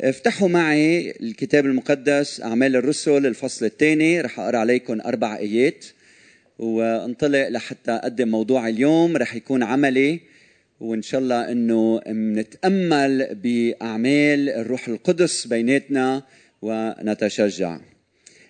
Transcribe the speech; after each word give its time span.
افتحوا 0.00 0.48
معي 0.48 1.10
الكتاب 1.10 1.66
المقدس 1.66 2.40
أعمال 2.40 2.76
الرسل 2.76 3.26
الفصل 3.26 3.66
الثاني. 3.66 4.20
رح 4.20 4.40
أقرأ 4.40 4.58
عليكم 4.58 5.00
أربع 5.00 5.36
آيات 5.36 5.84
وانطلق 6.58 7.48
لحتى 7.48 7.90
أقدم 7.90 8.28
موضوع 8.28 8.68
اليوم. 8.68 9.16
رح 9.16 9.34
يكون 9.34 9.62
عملي 9.62 10.20
وإن 10.80 11.02
شاء 11.02 11.20
الله 11.20 11.52
أنه 11.52 12.00
نتأمل 12.08 13.34
بأعمال 13.34 14.48
الروح 14.48 14.88
القدس 14.88 15.46
بيناتنا 15.46 16.22
ونتشجع. 16.62 17.80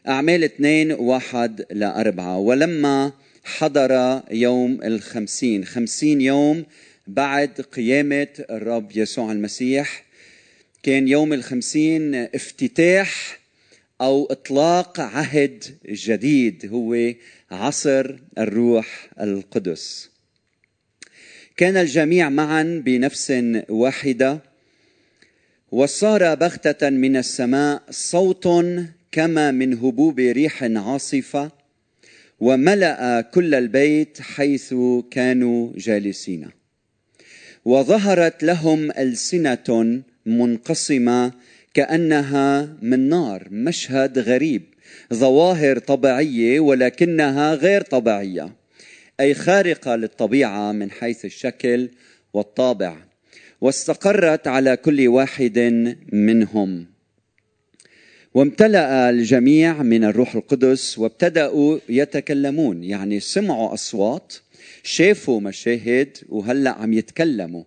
أعمال 0.09 0.45
اثنين 0.45 0.93
واحد 0.93 1.67
لأربعة 1.71 2.39
ولما 2.39 3.13
حضر 3.45 4.23
يوم 4.31 4.83
الخمسين 4.85 5.65
خمسين 5.65 6.21
يوم 6.21 6.65
بعد 7.07 7.51
قيامة 7.61 8.29
الرب 8.51 8.97
يسوع 8.97 9.33
المسيح 9.33 10.05
كان 10.83 11.09
يوم 11.09 11.33
الخمسين 11.33 12.15
افتتاح 12.15 13.39
أو 14.01 14.27
إطلاق 14.27 15.01
عهد 15.01 15.65
جديد 15.87 16.71
هو 16.73 17.13
عصر 17.51 18.17
الروح 18.39 19.09
القدس. 19.21 20.11
كان 21.57 21.77
الجميع 21.77 22.29
معا 22.29 22.83
بنفس 22.85 23.33
واحدة 23.69 24.39
وصار 25.73 26.35
بغتة 26.35 26.91
من 26.91 27.17
السماء 27.17 27.83
صوت 27.91 28.49
كما 29.13 29.51
من 29.51 29.73
هبوب 29.75 30.19
ريح 30.19 30.63
عاصفة 30.63 31.51
وملأ 32.41 33.21
كل 33.21 33.55
البيت 33.55 34.21
حيث 34.21 34.75
كانوا 35.11 35.73
جالسين. 35.77 36.51
وظهرت 37.65 38.43
لهم 38.43 38.91
ألسنة 38.91 40.03
منقسمة 40.27 41.33
كأنها 41.75 42.77
من 42.83 43.09
نار 43.09 43.49
مشهد 43.51 44.19
غريب 44.19 44.63
ظواهر 45.15 45.79
طبيعية 45.79 46.61
ولكنها 46.61 47.55
غير 47.55 47.81
طبيعية 47.81 48.53
أي 49.21 49.35
خارقة 49.35 49.97
للطبيعة 49.97 50.73
من 50.73 50.91
حيث 50.91 51.25
الشكل 51.25 51.89
والطابع 52.33 52.97
واستقرت 53.61 54.49
على 54.49 54.77
كل 54.77 55.09
واحد 55.09 55.59
منهم. 56.13 56.87
وامتلأ 58.35 59.11
الجميع 59.11 59.83
من 59.83 60.05
الروح 60.05 60.35
القدس 60.35 60.99
وابتدأوا 60.99 61.79
يتكلمون 61.89 62.85
يعني 62.85 63.21
سمعوا 63.21 63.75
أصوات 63.75 64.35
شافوا 64.83 65.41
مشاهد 65.41 66.17
وهلأ 66.29 66.71
عم 66.71 66.93
يتكلموا. 66.93 67.65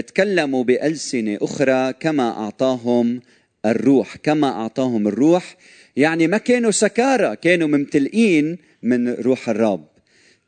تكلموا 0.00 0.64
بألسنة 0.64 1.38
أخرى 1.42 1.92
كما 1.92 2.28
أعطاهم 2.28 3.20
الروح 3.66 4.16
كما 4.16 4.48
أعطاهم 4.48 5.08
الروح. 5.08 5.56
يعني 5.96 6.26
ما 6.26 6.38
كانوا 6.38 6.70
سكارى 6.70 7.36
كانوا 7.36 7.68
ممتلئين 7.68 8.58
من 8.82 9.08
روح 9.08 9.48
الرب. 9.48 9.88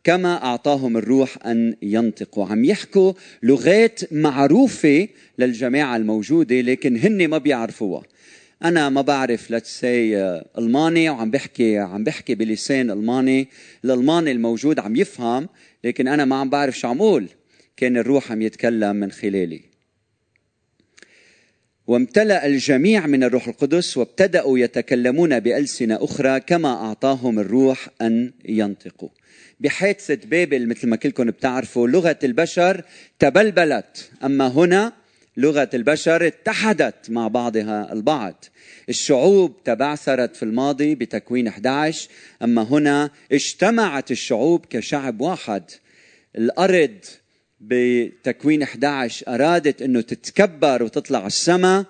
كما 0.05 0.45
أعطاهم 0.45 0.97
الروح 0.97 1.47
أن 1.47 1.77
ينطقوا. 1.83 2.47
عم 2.47 2.65
يحكوا 2.65 3.13
لغات 3.43 4.13
معروفة 4.13 5.09
للجماعة 5.39 5.97
الموجودة 5.97 6.61
لكن 6.61 6.97
هن 6.97 7.29
ما 7.29 7.39
بيعرفوها. 7.39 8.03
أنا 8.65 8.89
ما 8.89 9.01
بعرف 9.01 9.51
لتسي 9.51 10.17
ألماني 10.59 11.11
وعم 11.11 11.31
بحكي 11.31 11.79
عم 11.79 12.05
بحكي 12.05 12.35
بلسان 12.35 12.91
ألماني. 12.91 13.49
الألماني 13.85 14.33
الموجود 14.33 14.79
عم 14.79 14.97
يفهم 14.97 15.49
لكن 15.85 16.09
أنا 16.09 16.25
ما 16.25 16.37
عم 16.37 16.51
بعرف 16.51 16.79
شو 16.79 16.89
عم 16.89 16.99
أقول. 16.99 17.29
كان 17.79 17.97
الروح 17.97 18.33
عم 18.33 18.43
يتكلم 18.43 18.97
من 18.97 19.11
خلالي. 19.11 19.61
وامتلأ 21.87 22.47
الجميع 22.47 23.07
من 23.07 23.25
الروح 23.25 23.48
القدس 23.48 23.97
وابتدأوا 23.97 24.59
يتكلمون 24.59 25.41
بألسنة 25.41 26.05
أخرى 26.05 26.41
كما 26.41 26.69
أعطاهم 26.69 27.39
الروح 27.39 27.89
أن 28.03 28.33
ينطقوا. 28.45 29.09
بحادثة 29.61 30.29
بابل 30.29 30.69
مثل 30.69 30.89
ما 30.89 30.97
كلكم 30.97 31.25
بتعرفوا 31.25 31.89
لغة 31.89 32.19
البشر 32.25 32.84
تبلبلت. 33.19 34.10
أما 34.25 34.49
هنا 34.49 34.93
لغة 35.37 35.71
البشر 35.75 36.27
اتحدت 36.27 37.10
مع 37.10 37.28
بعضها 37.28 37.93
البعض. 37.93 38.45
الشعوب 38.89 39.62
تبعثرت 39.65 40.37
في 40.37 40.43
الماضي 40.43 40.95
بتكوين 40.95 41.47
11 41.47 42.09
أما 42.43 42.62
هنا 42.62 43.10
اجتمعت 43.33 44.10
الشعوب 44.10 44.66
كشعب 44.66 45.21
واحد. 45.21 45.62
الأرض 46.37 47.05
بتكوين 47.61 48.63
11 48.63 49.29
أرادت 49.29 49.83
أنه 49.83 50.01
تتكبر 50.01 50.83
وتطلع 50.83 51.27
السماء 51.27 51.85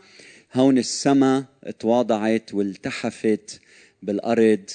هون 0.54 0.78
السماء 0.78 1.44
تواضعت 1.78 2.54
والتحفت 2.54 3.60
بالأرض 4.02 4.70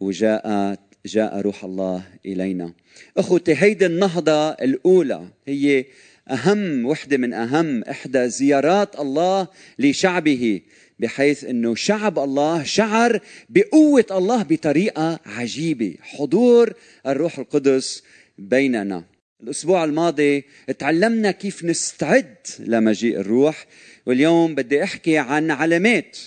وجاء 0.00 0.78
جاء 1.06 1.40
روح 1.40 1.64
الله 1.64 2.02
إلينا. 2.26 2.72
أخوتي 3.16 3.54
هيدي 3.54 3.86
النهضة 3.86 4.50
الأولى 4.50 5.28
هي 5.46 5.84
أهم 6.30 6.86
وحدة 6.86 7.16
من 7.16 7.32
أهم 7.32 7.82
إحدى 7.82 8.28
زيارات 8.28 9.00
الله 9.00 9.48
لشعبه 9.78 10.60
بحيث 10.98 11.44
أنه 11.44 11.74
شعب 11.74 12.18
الله 12.18 12.62
شعر 12.62 13.20
بقوة 13.48 14.06
الله 14.10 14.42
بطريقة 14.42 15.20
عجيبة. 15.26 15.94
حضور 16.00 16.72
الروح 17.06 17.38
القدس 17.38 18.02
بيننا. 18.38 19.13
الأسبوع 19.44 19.84
الماضي 19.84 20.44
تعلمنا 20.78 21.30
كيف 21.30 21.64
نستعد 21.64 22.36
لمجيء 22.58 23.20
الروح 23.20 23.66
واليوم 24.06 24.54
بدي 24.54 24.82
أحكي 24.82 25.18
عن 25.18 25.50
علامات 25.50 26.18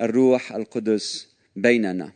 الروح 0.00 0.52
القدس 0.52 1.28
بيننا. 1.56 2.12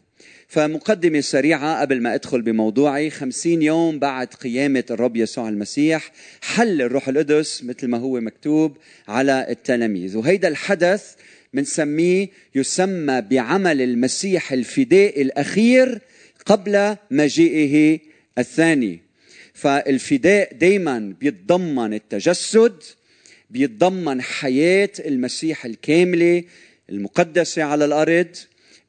فمقدمة 0.49 1.21
سريعة 1.21 1.81
قبل 1.81 2.03
ما 2.03 2.15
أدخل 2.15 2.43
بموضوعي 2.43 3.11
خمسين 3.11 3.63
يوم 3.63 3.99
بعد 3.99 4.27
قيامة 4.27 4.85
الرب 4.91 5.17
يسوع 5.17 5.49
المسيح 5.49 6.13
حل 6.43 6.83
الروح 6.83 7.09
القدس 7.09 7.65
مثل 7.65 7.89
ما 7.89 7.99
هو 7.99 8.21
مكتوب 8.21 8.77
على 9.09 9.47
التلاميذ. 9.51 10.17
وهيدا 10.17 10.49
الحدث 10.49 11.15
منسميه 11.53 12.29
يسمى 12.55 13.21
بعمل 13.21 13.83
المسيح 13.83 14.53
الفداء 14.53 15.23
الأخير 15.23 16.01
قبل 16.47 16.97
مجيئه 17.11 17.99
الثاني. 18.39 19.04
فالفداء 19.55 20.55
دايما 20.55 21.15
بيتضمن 21.21 21.95
التجسد 21.95 22.83
بيتضمن 23.51 24.23
حياة 24.23 24.91
المسيح 25.07 25.65
الكاملة 25.65 26.45
المقدسة 26.91 27.63
على 27.63 27.85
الأرض 27.85 28.37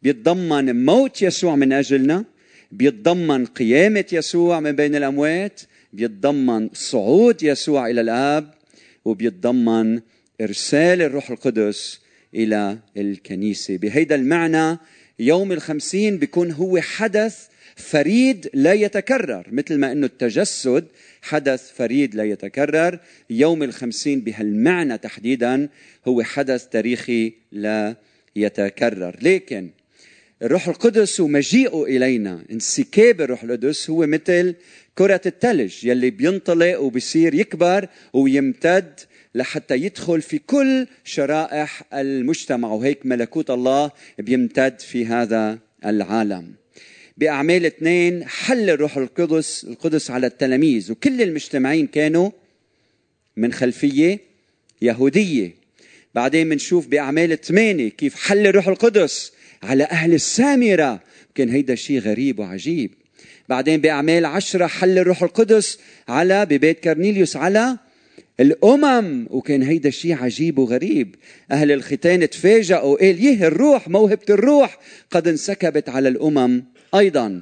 بيتضمن 0.04 0.86
موت 0.86 1.22
يسوع 1.22 1.56
من 1.56 1.74
أجلنا 1.74 2.26
بيتضمن 2.72 3.46
قيامة 3.46 4.06
يسوع 4.12 4.60
من 4.60 4.72
بين 4.72 4.96
الأموات 4.96 5.62
بيتضمن 5.94 6.70
صعود 6.74 7.44
يسوع 7.44 7.90
إلى 7.90 8.02
الآب 8.02 8.54
وبيتضمن 9.06 10.00
إرسال 10.42 11.02
الروح 11.02 11.32
القدس 11.32 12.00
إلى 12.36 12.78
الكنيسة. 12.98 13.78
بهيدا 13.78 14.16
المعنى 14.16 14.78
يوم 15.20 15.52
الخمسين 15.52 16.18
بيكون 16.18 16.52
هو 16.52 16.80
حدث 16.80 17.48
فريد 17.76 18.50
لا 18.54 18.74
يتكرر 18.74 19.48
مثل 19.52 19.78
ما 19.78 19.92
أنه 19.92 20.06
التجسد 20.06 20.86
حدث 21.22 21.72
فريد 21.72 22.16
لا 22.16 22.24
يتكرر. 22.24 23.00
يوم 23.30 23.64
الخمسين 23.64 24.22
بهالمعنى 24.22 24.98
تحديدا 24.98 25.70
هو 26.08 26.24
حدث 26.24 26.68
تاريخي 26.68 27.34
لا 27.52 27.96
يتكرر. 28.36 29.16
لكن 29.22 29.70
الروح 30.42 30.68
القدس 30.68 31.20
ومجيئه 31.20 31.84
إلينا 31.84 32.46
انسكاب 32.52 33.22
الروح 33.22 33.44
القدس 33.44 33.90
هو 33.90 34.08
مثل 34.08 34.56
كرة 34.96 35.22
الثلج 35.26 35.86
يلي 35.86 36.10
بينطلق 36.10 36.80
وبصير 36.80 37.34
يكبر 37.34 37.88
ويمتد 38.14 39.00
لحتى 39.36 39.76
يدخل 39.76 40.22
في 40.22 40.38
كل 40.38 40.88
شرائح 41.04 41.84
المجتمع. 41.94 42.72
وهيك 42.72 43.06
ملكوت 43.06 43.50
الله 43.50 43.92
بيمتد 44.20 44.80
في 44.80 45.06
هذا 45.06 45.60
العالم. 45.86 46.65
بأعمال 47.18 47.66
اثنين 47.66 48.28
حل 48.28 48.70
الروح 48.70 48.98
القدس 48.98 49.64
القدس 49.64 50.12
على 50.12 50.28
التلاميذ. 50.28 50.92
وكل 50.92 51.22
المجتمعين 51.22 51.88
كانوا 51.88 52.30
من 53.38 53.54
خلفية 53.54 54.20
يهودية. 54.82 55.56
بعدين 56.16 56.50
بنشوف 56.50 56.88
بأعمال 56.88 57.42
ثمانية 57.42 57.90
كيف 57.90 58.16
حل 58.16 58.48
الروح 58.48 58.68
القدس 58.68 59.32
على 59.64 59.84
أهل 59.84 60.14
السامرة. 60.14 61.04
كان 61.36 61.50
هيدا 61.50 61.76
شيء 61.76 62.00
غريب 62.00 62.40
وعجيب. 62.40 62.92
بعدين 63.50 63.82
بأعمال 63.82 64.26
عشرة 64.26 64.68
حل 64.68 64.98
الروح 64.98 65.24
القدس 65.24 65.80
على 66.08 66.46
ببيت 66.46 66.80
كرنيليوس 66.80 67.36
على 67.36 67.78
الأمم. 68.40 69.28
وكان 69.30 69.64
هيدا 69.64 69.90
شيء 69.90 70.14
عجيب 70.14 70.58
وغريب. 70.58 71.16
أهل 71.52 71.72
الختان 71.72 72.30
تفاجئوا 72.30 72.98
قال 72.98 73.26
يه 73.26 73.48
الروح 73.48 73.88
موهبة 73.88 74.26
الروح 74.30 74.80
قد 75.12 75.28
انسكبت 75.28 75.90
على 75.90 76.10
الأمم؟ 76.10 76.75
أيضا. 76.96 77.42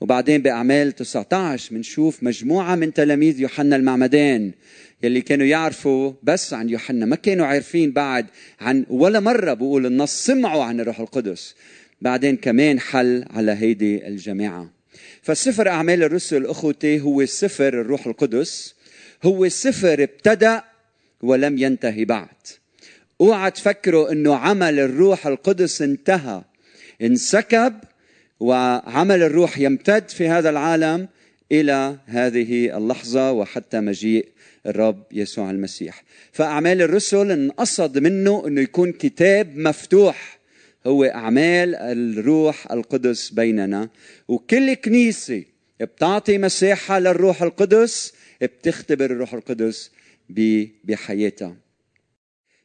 وبعدين 0.00 0.42
بأعمال 0.42 0.92
19 0.92 1.74
بنشوف 1.74 2.22
مجموعة 2.22 2.74
من 2.74 2.92
تلاميذ 2.92 3.40
يوحنا 3.40 3.76
المعمدان 3.76 4.52
يلي 5.02 5.20
كانوا 5.20 5.46
يعرفوا 5.46 6.12
بس 6.22 6.54
عن 6.54 6.68
يوحنا 6.68 7.06
ما 7.06 7.16
كانوا 7.16 7.46
عارفين 7.46 7.92
بعد 7.92 8.26
عن 8.60 8.86
ولا 8.90 9.20
مرة 9.20 9.52
بقول 9.54 9.86
النص 9.86 10.26
سمعوا 10.26 10.64
عن 10.64 10.80
الروح 10.80 11.00
القدس. 11.00 11.54
بعدين 12.00 12.36
كمان 12.36 12.80
حل 12.80 13.24
على 13.30 13.52
هيدي 13.52 14.08
الجماعة. 14.08 14.70
فسفر 15.22 15.68
أعمال 15.68 16.02
الرسل 16.02 16.46
أخوتي 16.46 17.00
هو 17.00 17.26
سفر 17.26 17.80
الروح 17.80 18.06
القدس. 18.06 18.74
هو 19.22 19.48
سفر 19.48 20.02
ابتدأ 20.02 20.62
ولم 21.22 21.58
ينتهي 21.58 22.04
بعد. 22.04 22.28
أوعى 23.20 23.50
تفكروا 23.50 24.12
إنه 24.12 24.36
عمل 24.36 24.80
الروح 24.80 25.26
القدس 25.26 25.82
انتهى 25.82 26.42
انسكب 27.02 27.74
وعمل 28.42 29.22
الروح 29.22 29.58
يمتد 29.58 30.08
في 30.08 30.28
هذا 30.28 30.50
العالم 30.50 31.08
إلى 31.52 31.96
هذه 32.06 32.76
اللحظة 32.76 33.32
وحتى 33.32 33.80
مجيء 33.80 34.28
الرب 34.66 35.04
يسوع 35.12 35.50
المسيح. 35.50 36.04
فأعمال 36.32 36.82
الرسل 36.82 37.30
انقصد 37.30 37.98
منه 37.98 38.46
إنه 38.46 38.60
يكون 38.60 38.92
كتاب 38.92 39.56
مفتوح. 39.56 40.38
هو 40.86 41.04
أعمال 41.04 41.74
الروح 41.74 42.72
القدس 42.72 43.30
بيننا. 43.30 43.88
وكل 44.28 44.74
كنيسة 44.74 45.44
بتعطي 45.80 46.38
مساحة 46.38 46.98
للروح 46.98 47.42
القدس 47.42 48.12
بتختبر 48.42 49.04
الروح 49.04 49.34
القدس 49.34 49.90
بحياتها. 50.84 51.56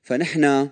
فنحن 0.04 0.70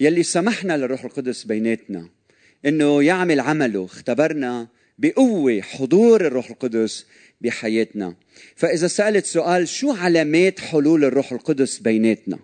يلي 0.00 0.22
سمحنا 0.22 0.76
للروح 0.76 1.04
القدس 1.04 1.44
بيناتنا 1.44 2.17
إنه 2.66 3.02
يعمل 3.02 3.40
عمله. 3.40 3.84
اختبرنا 3.84 4.68
بقوة 4.98 5.60
حضور 5.60 6.26
الروح 6.26 6.50
القدس 6.50 7.06
بحياتنا. 7.40 8.14
فإذا 8.56 8.86
سألت 8.86 9.26
سؤال 9.26 9.68
شو 9.68 9.92
علامات 9.92 10.60
حلول 10.60 11.04
الروح 11.04 11.32
القدس 11.32 11.78
بيناتنا؟ 11.78 12.38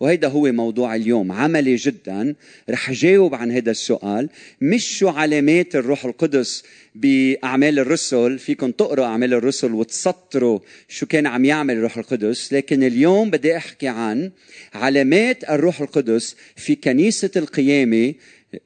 وهيدا 0.00 0.28
هو 0.28 0.52
موضوع 0.52 0.94
اليوم. 0.94 1.32
عملي 1.32 1.76
جدا. 1.76 2.34
رح 2.70 2.92
جاوب 2.92 3.34
عن 3.34 3.52
هذا 3.52 3.70
السؤال. 3.70 4.28
مش 4.60 4.98
شو 4.98 5.08
علامات 5.08 5.76
الروح 5.76 6.04
القدس 6.04 6.62
بأعمال 6.94 7.78
الرسل؟ 7.78 8.38
فيكم 8.38 8.70
تقروا 8.70 9.04
أعمال 9.06 9.34
الرسل 9.34 9.72
وتسطروا 9.72 10.58
شو 10.88 11.06
كان 11.06 11.26
عم 11.26 11.44
يعمل 11.44 11.76
الروح 11.76 11.98
القدس. 11.98 12.52
لكن 12.52 12.82
اليوم 12.82 13.30
بدي 13.30 13.56
أحكي 13.56 13.88
عن 13.88 14.30
علامات 14.74 15.50
الروح 15.50 15.80
القدس 15.80 16.36
في 16.56 16.74
كنيسة 16.74 17.30
القيامة 17.36 18.14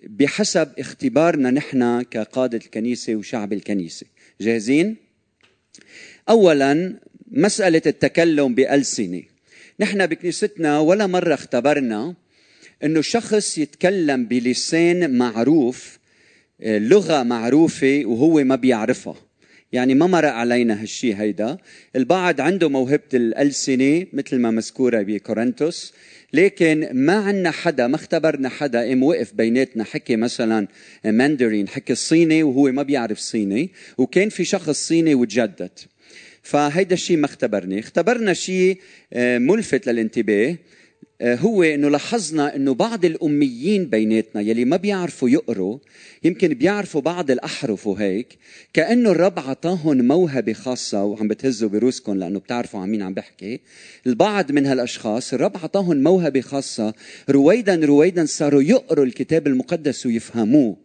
بحسب 0.03 0.69
اختبارنا 0.79 1.51
نحن 1.51 2.03
كقادة 2.03 2.59
الكنيسة 2.59 3.15
وشعب 3.17 3.53
الكنيسة. 3.53 4.07
جاهزين؟ 4.41 4.97
اولا 6.29 7.01
مسألة 7.31 7.83
التكلم 7.87 8.55
بألسنة. 8.55 9.23
نحن 9.81 10.07
بكنيستنا 10.07 10.79
ولا 10.79 11.07
مرة 11.07 11.35
اختبرنا 11.35 12.15
إنه 12.85 13.01
شخص 13.01 13.59
يتكلم 13.59 14.25
بلسان 14.25 15.19
معروف 15.19 15.99
آه، 16.61 16.79
لغة 16.79 17.23
معروفة 17.23 18.03
وهو 18.05 18.45
ما 18.45 18.57
بيعرفها. 18.57 19.17
يعني 19.75 19.95
ما 19.95 20.07
مرق 20.07 20.33
علينا 20.33 20.83
هالشي 20.83 21.15
هيدا. 21.15 21.57
البعض 21.97 22.41
عنده 22.41 22.69
موهبة 22.69 23.13
الألسنة 23.15 24.07
مثل 24.13 24.39
ما 24.39 24.51
مذكورة 24.51 25.03
بكورنثوس. 25.03 25.93
لكن 26.33 26.89
ما 26.93 27.13
عنا 27.13 27.51
حدا 27.51 27.87
ما 27.87 27.97
اختبرنا 27.97 28.49
حدا 28.49 28.81
قام 28.89 29.03
وقف 29.03 29.35
بيناتنا 29.35 29.85
حكي 29.85 30.17
مثلا 30.17 30.69
ماندرين 31.05 31.69
حكي 31.69 31.93
الصيني 31.93 32.43
وهو 32.43 32.73
ما 32.73 32.83
بيعرف 32.83 33.19
صيني 33.19 33.71
وكان 33.99 34.29
في 34.29 34.45
شخص 34.45 34.89
صيني 34.89 35.15
وتجدد. 35.15 35.71
فهيدا 36.43 36.95
الشيء 36.95 37.17
ما 37.17 37.27
اختبرني. 37.27 37.79
اختبرنا 37.79 38.33
شيء 38.33 38.79
آه، 39.13 39.39
ملفت 39.39 39.89
للانتباه. 39.89 40.57
هو 41.23 41.63
إنه 41.63 41.89
لاحظنا 41.89 42.57
إنه 42.57 42.75
بعض 42.75 43.05
الأميين 43.05 43.87
بيناتنا 43.87 44.43
يلي 44.43 44.65
ما 44.65 44.77
بيعرفوا 44.77 45.29
يقروا 45.29 45.79
يمكن 46.25 46.49
بيعرفوا 46.49 47.01
بعض 47.01 47.31
الأحرف 47.31 47.87
وهيك 47.87 48.39
كأنه 48.73 49.11
الرب 49.11 49.39
عطاهم 49.39 50.05
موهبة 50.05 50.53
خاصة 50.53 51.05
وعم 51.05 51.29
بتهزوا 51.29 51.69
بروسكم 51.69 52.15
لأنه 52.19 52.39
بتعرفوا 52.39 52.81
عن 52.81 52.89
مين 52.91 53.03
عم 53.03 53.15
بحكي. 53.15 53.61
البعض 54.07 54.53
من 54.53 54.67
هالأشخاص 54.67 55.35
الرب 55.35 55.57
عطاهم 55.57 56.03
موهبة 56.03 56.41
خاصة 56.41 56.95
رويدا 57.31 57.75
رويدا 57.75 58.25
صاروا 58.25 58.63
يقروا 58.63 59.05
الكتاب 59.05 59.47
المقدس 59.47 60.07
ويفهموه 60.07 60.77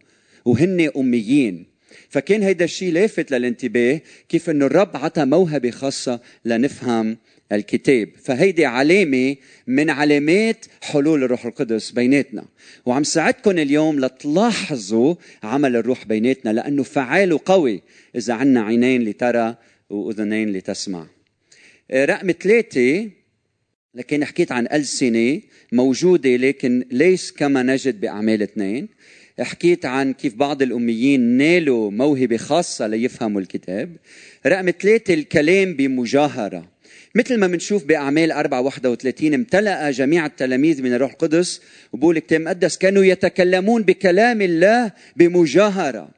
وهن 0.44 0.90
أميين. 0.96 1.66
فكان 2.08 2.42
هيدا 2.42 2.64
الشيء 2.64 2.92
لافت 2.92 3.30
للانتباه 3.30 4.00
كيف 4.28 4.50
إنه 4.50 4.66
الرب 4.66 4.96
عطى 4.96 5.24
موهبة 5.24 5.70
خاصة 5.70 6.20
لنفهم 6.44 7.16
الكتاب. 7.52 8.08
فهيدي 8.24 8.64
علامة 8.64 9.36
من 9.66 9.90
علامات 9.90 10.66
حلول 10.82 11.24
الروح 11.24 11.46
القدس 11.46 11.90
بيناتنا. 11.90 12.44
وعم 12.86 13.04
ساعدكم 13.04 13.50
اليوم 13.50 14.00
لتلاحظوا 14.00 15.14
عمل 15.42 15.76
الروح 15.76 16.04
بيناتنا 16.04 16.50
لأنه 16.50 16.82
فعال 16.82 17.32
وقوي 17.32 17.82
إذا 18.16 18.34
عنا 18.34 18.62
عينين 18.62 19.02
لترى 19.02 19.56
وأذنين 19.90 20.52
لتسمع. 20.52 21.06
رقم 21.92 22.30
ثلاثة 22.30 23.10
لكن 23.94 24.24
حكيت 24.24 24.52
عن 24.52 24.66
ألسنة 24.72 25.40
موجودة 25.72 26.36
لكن 26.36 26.84
ليس 26.90 27.32
كما 27.32 27.62
نجد 27.62 28.00
بأعمال 28.00 28.42
اثنين. 28.42 28.88
حكيت 29.40 29.86
عن 29.86 30.12
كيف 30.12 30.34
بعض 30.34 30.62
الأميين 30.62 31.20
نالوا 31.20 31.90
موهبة 31.90 32.36
خاصة 32.36 32.86
ليفهموا 32.86 33.40
الكتاب. 33.40 33.96
رقم 34.46 34.70
ثلاثة 34.70 35.14
الكلام 35.14 35.74
بمجاهرة. 35.74 36.69
مثل 37.14 37.38
ما 37.38 37.46
بنشوف 37.46 37.84
بأعمال 37.84 38.32
4 38.32 38.60
31 38.60 39.34
امتلأ 39.34 39.90
جميع 39.90 40.26
التلاميذ 40.26 40.82
من 40.82 40.94
الروح 40.94 41.10
القدس. 41.12 41.60
وبقول 41.92 42.16
الكتاب 42.16 42.40
المقدس 42.40 42.78
كانوا 42.78 43.04
يتكلمون 43.04 43.82
بكلام 43.82 44.42
الله 44.42 44.92
بمجاهرة. 45.16 46.10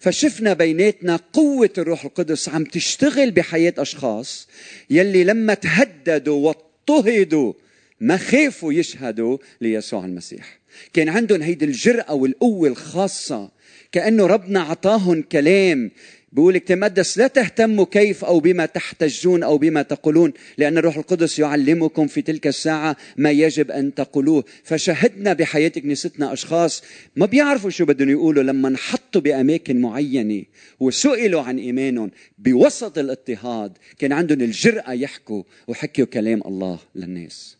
فشفنا 0.00 0.52
بيناتنا 0.52 1.20
قوة 1.32 1.70
الروح 1.78 2.04
القدس 2.04 2.48
عم 2.48 2.64
تشتغل 2.64 3.30
بحياة 3.30 3.74
أشخاص 3.78 4.48
يلي 4.90 5.24
لما 5.24 5.54
تهددوا 5.54 6.46
واضطهدوا 6.46 7.52
ما 8.00 8.16
خافوا 8.16 8.72
يشهدوا 8.72 9.38
ليسوع 9.60 10.04
المسيح. 10.04 10.60
كان 10.92 11.08
عندهم 11.08 11.42
هيدي 11.42 11.64
الجرأة 11.64 12.14
والقوة 12.14 12.68
الخاصة 12.68 13.50
كأنه 13.92 14.26
ربنا 14.26 14.60
عطاهم 14.60 15.22
كلام 15.22 15.90
بيقول 16.32 16.60
تمدس 16.60 17.18
لا 17.18 17.26
تهتموا 17.26 17.84
كيف 17.84 18.24
أو 18.24 18.40
بما 18.40 18.66
تحتجون 18.66 19.42
أو 19.42 19.58
بما 19.58 19.82
تقولون 19.82 20.32
لأن 20.58 20.78
الروح 20.78 20.96
القدس 20.96 21.38
يعلمكم 21.38 22.06
في 22.06 22.22
تلك 22.22 22.46
الساعة 22.46 22.96
ما 23.16 23.30
يجب 23.30 23.70
أن 23.70 23.94
تقولوه. 23.94 24.44
فشهدنا 24.64 25.32
بحياه 25.32 25.68
كنيستنا 25.68 26.32
أشخاص 26.32 26.82
ما 27.16 27.26
بيعرفوا 27.26 27.70
شو 27.70 27.84
بدهم 27.84 28.08
يقولوا 28.08 28.42
لما 28.42 28.68
انحطوا 28.68 29.20
بأماكن 29.20 29.80
معينة 29.80 30.44
وسئلوا 30.80 31.42
عن 31.42 31.58
إيمانهم 31.58 32.10
بوسط 32.38 32.98
الاضطهاد. 32.98 33.78
كان 33.98 34.12
عندهم 34.12 34.40
الجرأة 34.40 34.92
يحكوا 34.92 35.42
وحكوا 35.68 36.04
كلام 36.04 36.42
الله 36.46 36.78
للناس. 36.94 37.56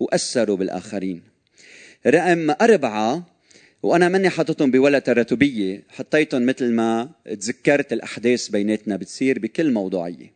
واثروا 0.00 0.56
بالآخرين. 0.56 1.22
رقم 2.06 2.50
أربعة 2.50 3.29
وأنا 3.82 4.08
ماني 4.08 4.30
حاططهم 4.30 4.70
بولا 4.70 4.98
تراتبية 4.98 5.82
حطيتهم 5.88 6.46
مثل 6.46 6.72
ما 6.72 7.10
تذكرت 7.24 7.92
الأحداث 7.92 8.48
بيناتنا 8.48 8.96
بتصير 8.96 9.38
بكل 9.38 9.72
موضوعية 9.72 10.32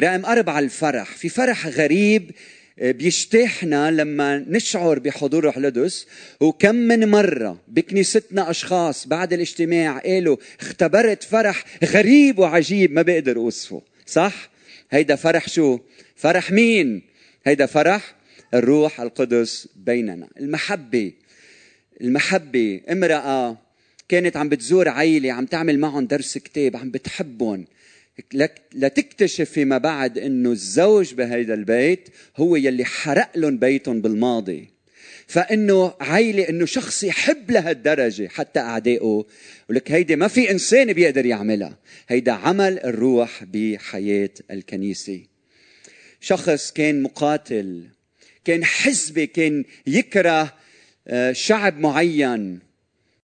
رقم 0.00 0.26
أربعة 0.26 0.58
الفرح 0.58 1.16
في 1.16 1.28
فرح 1.28 1.66
غريب 1.66 2.30
آه، 2.78 2.90
بيجتاحنا 2.90 3.90
لما 3.90 4.44
نشعر 4.48 4.98
بحضور 4.98 5.44
روح 5.44 5.56
القدس 5.56 6.06
وكم 6.40 6.74
من 6.74 7.08
مرة 7.08 7.60
بكنيستنا 7.68 8.50
أشخاص 8.50 9.06
بعد 9.06 9.32
الاجتماع 9.32 9.98
قالوا 9.98 10.36
اختبرت 10.60 11.22
فرح 11.22 11.64
غريب 11.84 12.38
وعجيب 12.38 12.92
ما 12.92 13.02
بقدر 13.02 13.36
أوصفه 13.36 13.82
صح؟ 14.06 14.50
هيدا 14.90 15.16
فرح 15.16 15.48
شو؟ 15.48 15.78
فرح 16.16 16.52
مين؟ 16.52 17.02
هيدا 17.46 17.66
فرح 17.66 18.14
الروح 18.54 19.00
القدس 19.00 19.68
بيننا 19.76 20.28
المحبة 20.40 21.12
المحبة 22.00 22.80
امرأة 22.90 23.58
كانت 24.08 24.36
عم 24.36 24.48
بتزور 24.48 24.88
عيلة 24.88 25.32
عم 25.32 25.46
تعمل 25.46 25.78
معهم 25.78 26.06
درس 26.06 26.38
كتاب 26.38 26.76
عم 26.76 26.90
بتحبهم. 26.90 27.64
لتكتشف 28.74 29.50
فيما 29.50 29.78
بعد 29.78 30.18
إنه 30.18 30.52
الزوج 30.52 31.14
بهيدا 31.14 31.54
البيت 31.54 32.08
هو 32.36 32.56
يلي 32.56 32.84
حرق 32.84 33.30
لهم 33.36 33.58
بيتهم 33.58 34.00
بالماضي. 34.00 34.68
فإنه 35.26 35.94
عيلة 36.00 36.48
إنه 36.48 36.66
شخص 36.66 37.04
يحب 37.04 37.50
لهالدرجة 37.50 38.28
حتى 38.28 38.60
أعدائه. 38.60 39.26
ولك 39.70 39.92
هيدي 39.92 40.16
ما 40.16 40.28
في 40.28 40.50
إنسان 40.50 40.92
بيقدر 40.92 41.26
يعملها. 41.26 41.78
هيدا 42.08 42.32
عمل 42.32 42.78
الروح 42.78 43.44
بحياة 43.44 44.30
الكنيسة. 44.50 45.20
شخص 46.20 46.72
كان 46.72 47.02
مقاتل 47.02 47.84
كان 48.44 48.64
حزبي 48.64 49.26
كان 49.26 49.64
يكره 49.86 50.54
شعب 51.32 51.78
معين. 51.78 52.58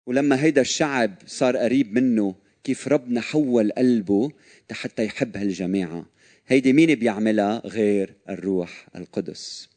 ولما 0.06 0.42
هيدا 0.42 0.60
الشعب 0.60 1.14
صار 1.26 1.56
قريب 1.56 1.94
منه 1.94 2.34
كيف 2.64 2.88
ربنا 2.88 3.20
حول 3.20 3.72
قلبه 3.72 4.30
حتى 4.72 5.04
يحب 5.04 5.36
هالجماعة 5.36 6.06
هيدي 6.48 6.72
مين 6.72 6.94
بيعملها؟ 6.94 7.62
غير 7.64 8.14
الروح 8.28 8.86
القدس. 8.96 9.68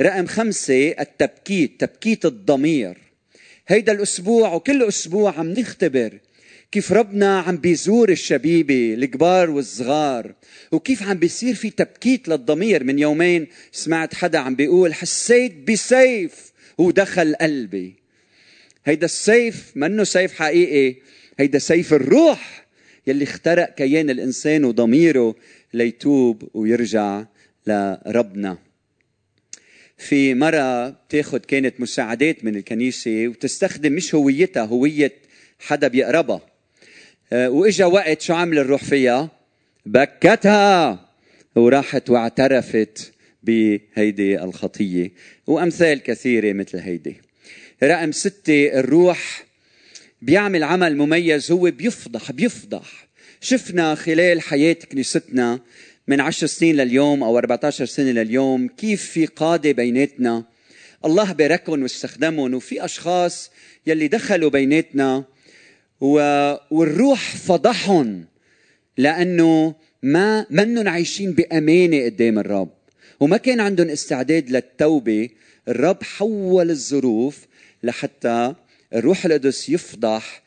رقم 0.00 0.26
خمسة 0.26 0.88
التبكيت 0.88 1.80
تبكيت 1.80 2.24
الضمير. 2.26 2.98
هيدا 3.68 3.92
الأسبوع 3.92 4.54
وكل 4.54 4.82
أسبوع 4.82 5.38
عم 5.38 5.50
نختبر 5.50 6.18
كيف 6.72 6.92
ربنا 6.92 7.40
عم 7.40 7.56
بيزور 7.56 8.08
الشبيبة 8.08 8.94
الكبار 8.94 9.50
والصغار. 9.50 10.34
وكيف 10.72 11.02
عم 11.02 11.18
بيصير 11.18 11.54
في 11.54 11.70
تبكيت 11.70 12.28
للضمير 12.28 12.84
من 12.84 12.98
يومين. 12.98 13.46
سمعت 13.72 14.14
حدا 14.14 14.38
عم 14.38 14.54
بيقول 14.54 14.94
حسيت 14.94 15.70
بسيف. 15.70 16.51
ودخل 16.78 17.34
قلبي. 17.34 17.94
هيدا 18.84 19.04
السيف 19.04 19.72
منه 19.76 20.04
سيف 20.04 20.34
حقيقي 20.34 20.96
هيدا 21.38 21.58
سيف 21.58 21.94
الروح 21.94 22.66
يلي 23.06 23.24
اخترق 23.24 23.74
كيان 23.74 24.10
الإنسان 24.10 24.64
وضميره 24.64 25.34
ليتوب 25.74 26.48
ويرجع 26.54 27.24
لربنا. 27.66 28.58
في 29.98 30.34
مرة 30.34 30.88
بتاخد 30.88 31.40
كانت 31.46 31.80
مساعدات 31.80 32.44
من 32.44 32.56
الكنيسة 32.56 33.28
وتستخدم 33.28 33.92
مش 33.92 34.14
هويتها 34.14 34.64
هوية 34.64 35.12
حدا 35.58 35.88
بيقربها. 35.88 36.40
آه، 37.32 37.50
وإجا 37.50 37.84
وقت 37.84 38.20
شو 38.20 38.34
عمل 38.34 38.58
الروح 38.58 38.84
فيها؟ 38.84 39.30
بكتها 39.86 41.08
وراحت 41.56 42.10
واعترفت. 42.10 43.11
بهيدي 43.42 44.42
الخطية. 44.42 45.12
وأمثال 45.46 46.02
كثيرة 46.02 46.52
مثل 46.52 46.78
هيدي. 46.78 47.16
رقم 47.82 48.12
ستة 48.12 48.78
الروح 48.78 49.44
بيعمل 50.22 50.64
عمل 50.64 50.96
مميز 50.96 51.52
هو 51.52 51.70
بيفضح 51.70 52.32
بيفضح. 52.32 53.08
شفنا 53.40 53.94
خلال 53.94 54.40
حياة 54.40 54.76
كنيستنا 54.92 55.60
من 56.08 56.20
عشر 56.20 56.46
سنين 56.46 56.76
لليوم 56.76 57.22
أو 57.22 57.38
14 57.38 57.84
سنة 57.84 58.10
لليوم 58.10 58.68
كيف 58.68 59.10
في 59.10 59.26
قادة 59.26 59.72
بيناتنا. 59.72 60.44
الله 61.04 61.32
باركهم 61.32 61.82
واستخدمهم. 61.82 62.54
وفي 62.54 62.84
أشخاص 62.84 63.50
يلي 63.86 64.08
دخلوا 64.08 64.50
بيناتنا 64.50 65.24
والروح 66.00 67.36
فضحهم 67.36 68.24
لأنه 68.98 69.74
ما 70.02 70.46
منهم 70.50 70.88
عايشين 70.88 71.32
بأمانة 71.32 72.04
قدام 72.04 72.38
الرب. 72.38 72.81
وما 73.22 73.36
كان 73.36 73.60
عندهم 73.60 73.88
استعداد 73.88 74.50
للتوبة 74.50 75.28
الرب 75.68 76.02
حول 76.02 76.70
الظروف 76.70 77.46
لحتى 77.82 78.54
الروح 78.94 79.24
القدس 79.24 79.68
يفضح 79.68 80.42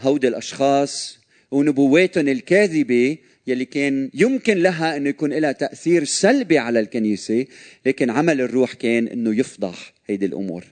هودي 0.00 0.28
الأشخاص 0.28 1.18
ونبواتهم 1.50 2.28
الكاذبة 2.28 3.18
يلي 3.46 3.64
كان 3.64 4.10
يمكن 4.14 4.58
لها 4.58 4.96
إنه 4.96 5.08
يكون 5.08 5.32
لها 5.32 5.52
تأثير 5.52 6.04
سلبي 6.04 6.58
على 6.58 6.80
الكنيسة 6.80 7.46
لكن 7.86 8.10
عمل 8.10 8.40
الروح 8.40 8.72
كان 8.72 9.08
إنه 9.08 9.38
يفضح 9.38 9.92
هيدي 10.06 10.26
الأمور. 10.26 10.64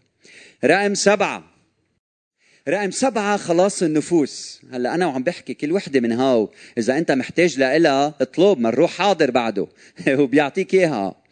رقم 0.64 0.94
سبعة. 0.94 1.44
رقم 2.68 2.90
سبعة 2.90 3.36
خلاص 3.36 3.82
النفوس. 3.82 4.60
هلأ 4.72 4.94
أنا 4.94 5.06
وعم 5.06 5.22
بحكي 5.22 5.54
كل 5.54 5.72
وحدة 5.72 6.00
من 6.00 6.12
هاو 6.12 6.50
إذا 6.78 6.98
أنت 6.98 7.10
محتاج 7.10 7.58
لإلها 7.58 8.14
اطلب 8.20 8.60
ما 8.60 8.68
الروح 8.68 8.90
حاضر 8.90 9.30
بعده 9.30 9.66
وبيعطيك 10.18 10.74
إياها. 10.74 11.23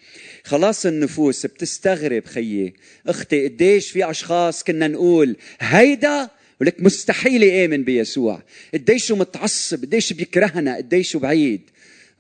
خلاص 0.44 0.87
النفوس 0.87 1.46
بتستغرب 1.46 2.26
خيي. 2.26 2.75
أختي 3.06 3.49
قديش 3.49 3.90
في 3.90 4.11
أشخاص 4.11 4.62
كنا 4.62 4.88
نقول 4.88 5.37
هيدا 5.61 6.30
ولك 6.61 6.82
مستحيل 6.82 7.42
يامن 7.42 7.84
بيسوع. 7.84 8.42
قديش 8.75 9.12
متعصب 9.12 9.84
قديش 9.84 10.12
بيكرهنا 10.12 10.76
قديش 10.76 11.16
بعيد. 11.16 11.61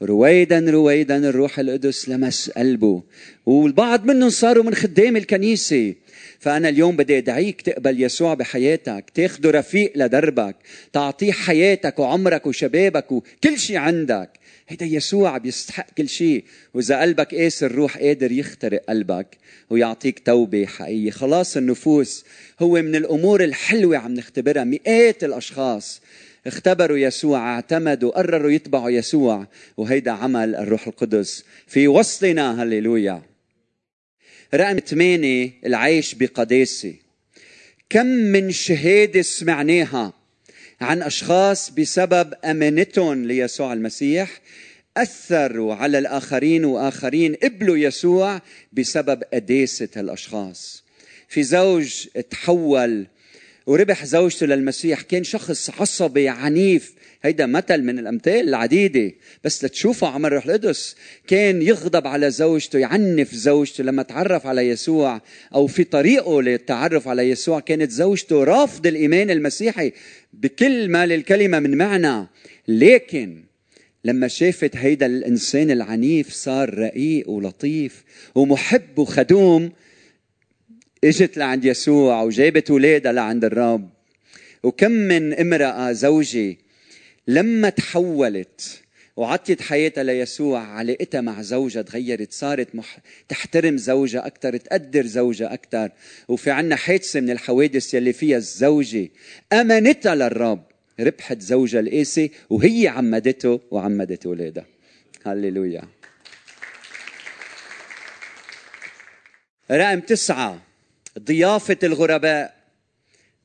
رويدا 0.02 0.70
رويدا 0.70 1.28
الروح 1.28 1.58
القدس 1.58 2.08
لمس 2.08 2.50
قلبه. 2.50 3.02
والبعض 3.46 4.04
منهم 4.04 4.30
صاروا 4.30 4.64
من 4.64 4.74
خدام 4.74 5.16
الكنيسة. 5.16 5.94
فأنا 6.42 6.68
اليوم 6.68 6.96
بدي 6.96 7.18
أدعيك 7.18 7.62
تقبل 7.62 8.02
يسوع 8.02 8.34
بحياتك 8.34 9.04
تاخده 9.14 9.50
رفيق 9.50 9.92
لدربك 9.96 10.56
تعطيه 10.92 11.32
حياتك 11.32 11.98
وعمرك 11.98 12.46
وشبابك 12.46 13.12
وكل 13.12 13.58
شيء 13.58 13.76
عندك. 13.76 14.30
هيدا 14.68 14.86
يسوع 14.86 15.38
بيستحق 15.38 15.86
كل 15.98 16.08
شيء 16.08 16.44
وإذا 16.74 17.00
قلبك 17.00 17.34
قاسي 17.34 17.66
الروح 17.66 17.98
قادر 17.98 18.32
يخترق 18.32 18.82
قلبك 18.88 19.26
ويعطيك 19.70 20.18
توبة 20.18 20.66
حقيقية. 20.66 21.10
خلاص 21.10 21.56
النفوس 21.56 22.24
هو 22.60 22.82
من 22.82 22.96
الأمور 22.96 23.44
الحلوة 23.44 23.96
عم 23.96 24.14
نختبرها. 24.14 24.64
مئات 24.64 25.24
الأشخاص 25.24 26.00
اختبروا 26.46 26.98
يسوع 26.98 27.54
اعتمدوا 27.54 28.10
قرروا 28.10 28.50
يتبعوا 28.50 28.90
يسوع. 28.90 29.46
وهيدا 29.76 30.10
عمل 30.10 30.54
الروح 30.54 30.86
القدس 30.86 31.44
في 31.66 31.88
وسطنا. 31.88 32.62
هللويا. 32.62 33.31
رقم 34.54 34.78
ثمانية 34.78 35.50
العيش 35.66 36.14
بقداسة 36.14 36.94
كم 37.90 38.06
من 38.06 38.50
شهادة 38.50 39.22
سمعناها 39.22 40.12
عن 40.80 41.02
أشخاص 41.02 41.70
بسبب 41.70 42.34
أمانتهم 42.44 43.24
ليسوع 43.24 43.72
المسيح 43.72 44.40
أثروا 44.96 45.74
على 45.74 45.98
الآخرين 45.98 46.64
وآخرين 46.64 47.34
قبلوا 47.34 47.76
يسوع 47.76 48.40
بسبب 48.72 49.22
قداسة 49.34 49.88
هالأشخاص 49.96 50.84
في 51.28 51.42
زوج 51.42 52.06
تحول 52.30 53.06
وربح 53.66 54.04
زوجته 54.04 54.46
للمسيح 54.46 55.00
كان 55.00 55.24
شخص 55.24 55.70
عصبي 55.70 56.28
عنيف 56.28 56.94
هيدا 57.22 57.46
مثل 57.46 57.82
من 57.82 57.98
الأمثال 57.98 58.48
العديدة. 58.48 59.12
بس 59.44 59.64
لتشوفوا 59.64 60.08
عمل 60.08 60.26
الروح 60.26 60.46
القدس 60.46 60.96
كان 61.26 61.62
يغضب 61.62 62.06
على 62.06 62.30
زوجته 62.30 62.78
يعنف 62.78 63.34
زوجته 63.34 63.84
لما 63.84 64.02
تعرف 64.02 64.46
على 64.46 64.68
يسوع 64.68 65.20
أو 65.54 65.66
في 65.66 65.84
طريقه 65.84 66.42
للتعرف 66.42 67.08
على 67.08 67.30
يسوع. 67.30 67.60
كانت 67.60 67.90
زوجته 67.90 68.44
رافض 68.44 68.86
الإيمان 68.86 69.30
المسيحي 69.30 69.92
بكل 70.32 70.88
ما 70.88 71.06
للكلمة 71.06 71.58
من 71.58 71.76
معنى. 71.76 72.28
لكن 72.68 73.42
لما 74.04 74.28
شافت 74.28 74.76
هيدا 74.76 75.06
الإنسان 75.06 75.70
العنيف 75.70 76.32
صار 76.32 76.78
رقيق 76.78 77.30
ولطيف 77.30 78.04
ومحب 78.34 78.98
وخدوم 78.98 79.72
إجت 81.04 81.36
لعند 81.36 81.64
يسوع 81.64 82.22
وجابت 82.22 82.70
اولادها 82.70 83.12
لعند 83.12 83.44
الرب. 83.44 83.90
وكم 84.62 84.90
من 84.92 85.34
امرأة 85.34 85.92
زوجي 85.92 86.58
لما 87.26 87.68
تحولت 87.68 88.82
وعطيت 89.16 89.62
حياتها 89.62 90.04
ليسوع 90.04 90.60
علاقتها 90.60 91.20
مع 91.20 91.42
زوجها 91.42 91.82
تغيرت 91.82 92.32
صارت 92.32 92.74
مح... 92.74 92.98
تحترم 93.28 93.76
زوجها 93.76 94.26
أكثر 94.26 94.56
تقدر 94.56 95.06
زوجها 95.06 95.54
أكثر 95.54 95.90
وفي 96.28 96.50
عنا 96.50 96.76
حادثة 96.76 97.20
من 97.20 97.30
الحوادث 97.30 97.94
يلي 97.94 98.12
فيها 98.12 98.36
الزوجة 98.36 99.08
أمنتها 99.52 100.14
للرب. 100.14 100.62
ربحت 101.00 101.40
زوجها 101.40 101.80
القاسي 101.80 102.30
وهي 102.50 102.88
عمدته 102.88 103.60
وعمدت 103.70 104.26
أولادها. 104.26 104.66
هللويا. 105.26 105.82
رقم 109.70 110.00
تسعة. 110.00 110.62
ضيافة 111.18 111.78
الغرباء. 111.82 112.56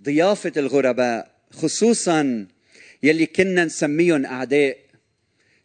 ضيافة 0.03 0.51
الغرباء 0.57 1.31
خصوصا 1.51 2.47
يلي 3.03 3.25
كنا 3.25 3.65
نسميهم 3.65 4.25
أعداء. 4.25 4.77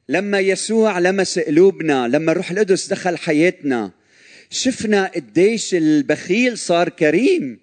لما 0.08 0.40
يسوع 0.40 0.98
لمس 0.98 1.38
قلوبنا 1.38 2.08
لما 2.08 2.32
الروح 2.32 2.50
القدس 2.50 2.86
دخل 2.86 3.16
حياتنا 3.18 3.90
شفنا 4.50 5.10
قديش 5.14 5.74
البخيل 5.74 6.58
صار 6.58 6.88
كريم 6.88 7.58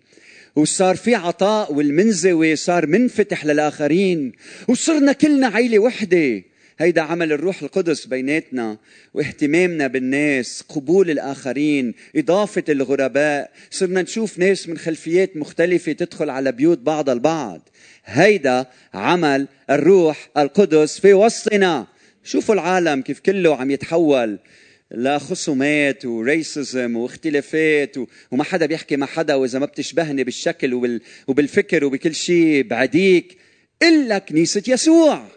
وصار 0.56 0.96
في 0.96 1.16
عطاء 1.16 1.74
والمنزوي 1.74 2.56
صار 2.56 2.88
منفتح 2.88 3.46
للآخرين 3.46 4.32
وصرنا 4.68 5.12
كلنا 5.12 5.48
عيلة 5.48 5.80
وحدة. 5.80 6.44
هيدا 6.80 7.02
عمل 7.02 7.32
الروح 7.32 7.62
القدس 7.62 8.06
بيناتنا 8.06 8.78
واهتمامنا 9.14 9.88
بالناس 9.88 10.64
قبول 10.70 11.10
الآخرين 11.10 11.94
إضافة 12.16 12.64
الغرباء. 12.70 13.52
صرنا 13.72 14.02
نشوف 14.02 14.40
ناس 14.40 14.70
من 14.70 14.78
خلفيات 14.78 15.38
مختلفة 15.38 15.92
تدخل 15.92 16.30
على 16.30 16.52
بيوت 16.52 16.78
بعض 16.80 17.10
البعض. 17.10 17.70
هيدا 18.06 18.66
عمل 18.94 19.48
الروح 19.70 20.30
القدس 20.38 21.00
في 21.00 21.14
وسطنا. 21.14 21.88
شوفوا 22.24 22.56
العالم 22.56 23.02
كيف 23.02 23.20
كله 23.20 23.56
عم 23.56 23.72
يتحول 23.72 24.40
لخصومات 24.92 26.06
وريسزم 26.06 26.96
واختلافات 26.98 27.96
وما 28.32 28.44
حدا 28.44 28.66
بيحكي 28.66 28.98
مع 28.98 29.08
حدا 29.08 29.36
وإذا 29.36 29.60
ما 29.60 29.66
بتشبهني 29.66 30.24
بالشكل 30.24 31.00
وبالفكر 31.28 31.86
وبكل 31.86 32.16
شيء 32.16 32.64
بعديك 32.64 33.38
إلا 33.84 34.18
كنيسة 34.20 34.64
يسوع. 34.68 35.28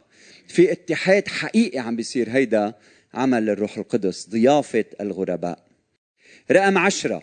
في 0.48 0.72
اتحاد 0.72 1.28
حقيقي 1.28 1.78
عم 1.78 1.96
بيصير 1.96 2.30
هيدا 2.30 2.74
عمل 3.14 3.50
الروح 3.50 3.78
القدس 3.78 4.28
ضيافة 4.28 4.84
الغرباء. 5.00 5.64
رقم 6.50 6.78
عشرة. 6.78 7.22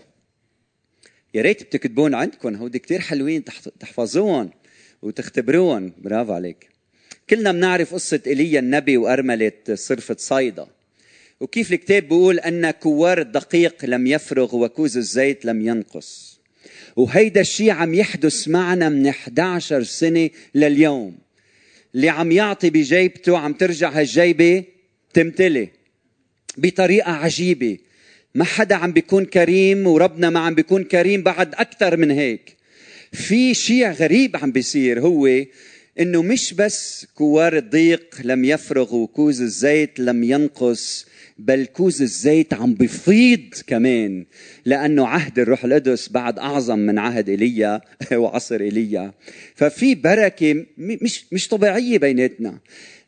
يا 1.33 1.41
ريت 1.41 1.63
بتكتبون 1.63 2.13
عندكم 2.15 2.55
هودي 2.55 2.79
كتير 2.79 2.99
حلوين 2.99 3.43
تحفظوهم 3.79 4.49
وتختبروهم 5.01 5.93
برافو 5.97 6.33
عليك. 6.33 6.69
كلنا 7.29 7.51
بنعرف 7.51 7.93
قصة 7.93 8.21
إيليا 8.27 8.59
النبي 8.59 8.97
وأرملة 8.97 9.51
صرفة 9.73 10.15
صيدا. 10.19 10.67
وكيف 11.39 11.73
الكتاب 11.73 12.03
بيقول 12.03 12.39
أن 12.39 12.71
كوار 12.71 13.21
الدقيق 13.21 13.85
لم 13.85 14.07
يفرغ 14.07 14.55
وكوز 14.55 14.97
الزيت 14.97 15.45
لم 15.45 15.67
ينقص. 15.67 16.39
وهيدا 16.95 17.41
الشيء 17.41 17.71
عم 17.71 17.93
يحدث 17.93 18.47
معنا 18.47 18.89
من 18.89 19.07
11 19.07 19.83
سنة 19.83 20.29
لليوم. 20.55 21.17
اللي 21.95 22.09
عم 22.09 22.31
يعطي 22.31 22.69
بجيبته 22.69 23.37
عم 23.37 23.53
ترجع 23.53 23.89
هالجيبة 23.89 24.63
تمتلي 25.13 25.69
بطريقة 26.57 27.11
عجيبة. 27.11 27.77
ما 28.35 28.43
حدا 28.43 28.75
عم 28.75 28.91
بيكون 28.91 29.25
كريم 29.25 29.87
وربنا 29.87 30.29
ما 30.29 30.39
عم 30.39 30.55
بيكون 30.55 30.83
كريم 30.83 31.23
بعد 31.23 31.55
أكثر 31.55 31.97
من 31.97 32.11
هيك. 32.11 32.58
في 33.11 33.53
شيء 33.53 33.91
غريب 33.91 34.37
عم 34.37 34.51
بيصير. 34.51 34.99
هو 34.99 35.45
إنه 35.99 36.21
مش 36.21 36.53
بس 36.53 37.07
كوار 37.15 37.57
الدقيق 37.57 38.15
لم 38.23 38.45
يفرغ 38.45 38.95
وكوز 38.95 39.41
الزيت 39.41 39.99
لم 39.99 40.23
ينقص 40.23 41.05
بل 41.37 41.65
كوز 41.65 42.01
الزيت 42.01 42.53
عم 42.53 42.73
بفيض 42.73 43.53
كمان 43.67 44.25
لأنه 44.65 45.07
عهد 45.07 45.39
الروح 45.39 45.65
القدس 45.65 46.09
بعد 46.09 46.39
أعظم 46.39 46.79
من 46.79 46.97
عهد 46.99 47.29
إيليا 47.29 47.81
وعصر 48.13 48.61
إيليا. 48.61 49.13
ففي 49.55 49.95
بركة 49.95 50.65
مش 50.77 51.25
مش 51.31 51.47
طبيعية 51.47 51.97
بيناتنا. 51.97 52.59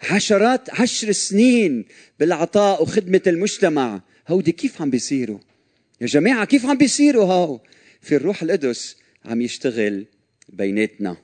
عشرات 0.09 0.69
عشر 0.69 1.11
سنين 1.11 1.85
بالعطاء 2.19 2.83
وخدمة 2.83 3.21
المجتمع. 3.27 4.01
هودي 4.27 4.51
كيف 4.51 4.81
عم 4.81 4.89
بيصيروا؟ 4.89 5.39
يا 6.01 6.07
جماعة 6.07 6.45
كيف 6.45 6.65
عم 6.65 6.77
بيصيروا 6.77 7.25
هاو؟ 7.25 7.61
في 8.01 8.15
الروح 8.15 8.43
القدس 8.43 9.00
عم 9.25 9.41
يشتغل 9.41 10.05
بيناتنا. 10.49 11.17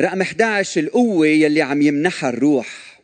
رقم 0.00 0.20
11 0.20 0.80
القوة 0.80 1.26
يلي 1.26 1.62
عم 1.62 1.82
يمنحها 1.82 2.30
الروح. 2.30 3.00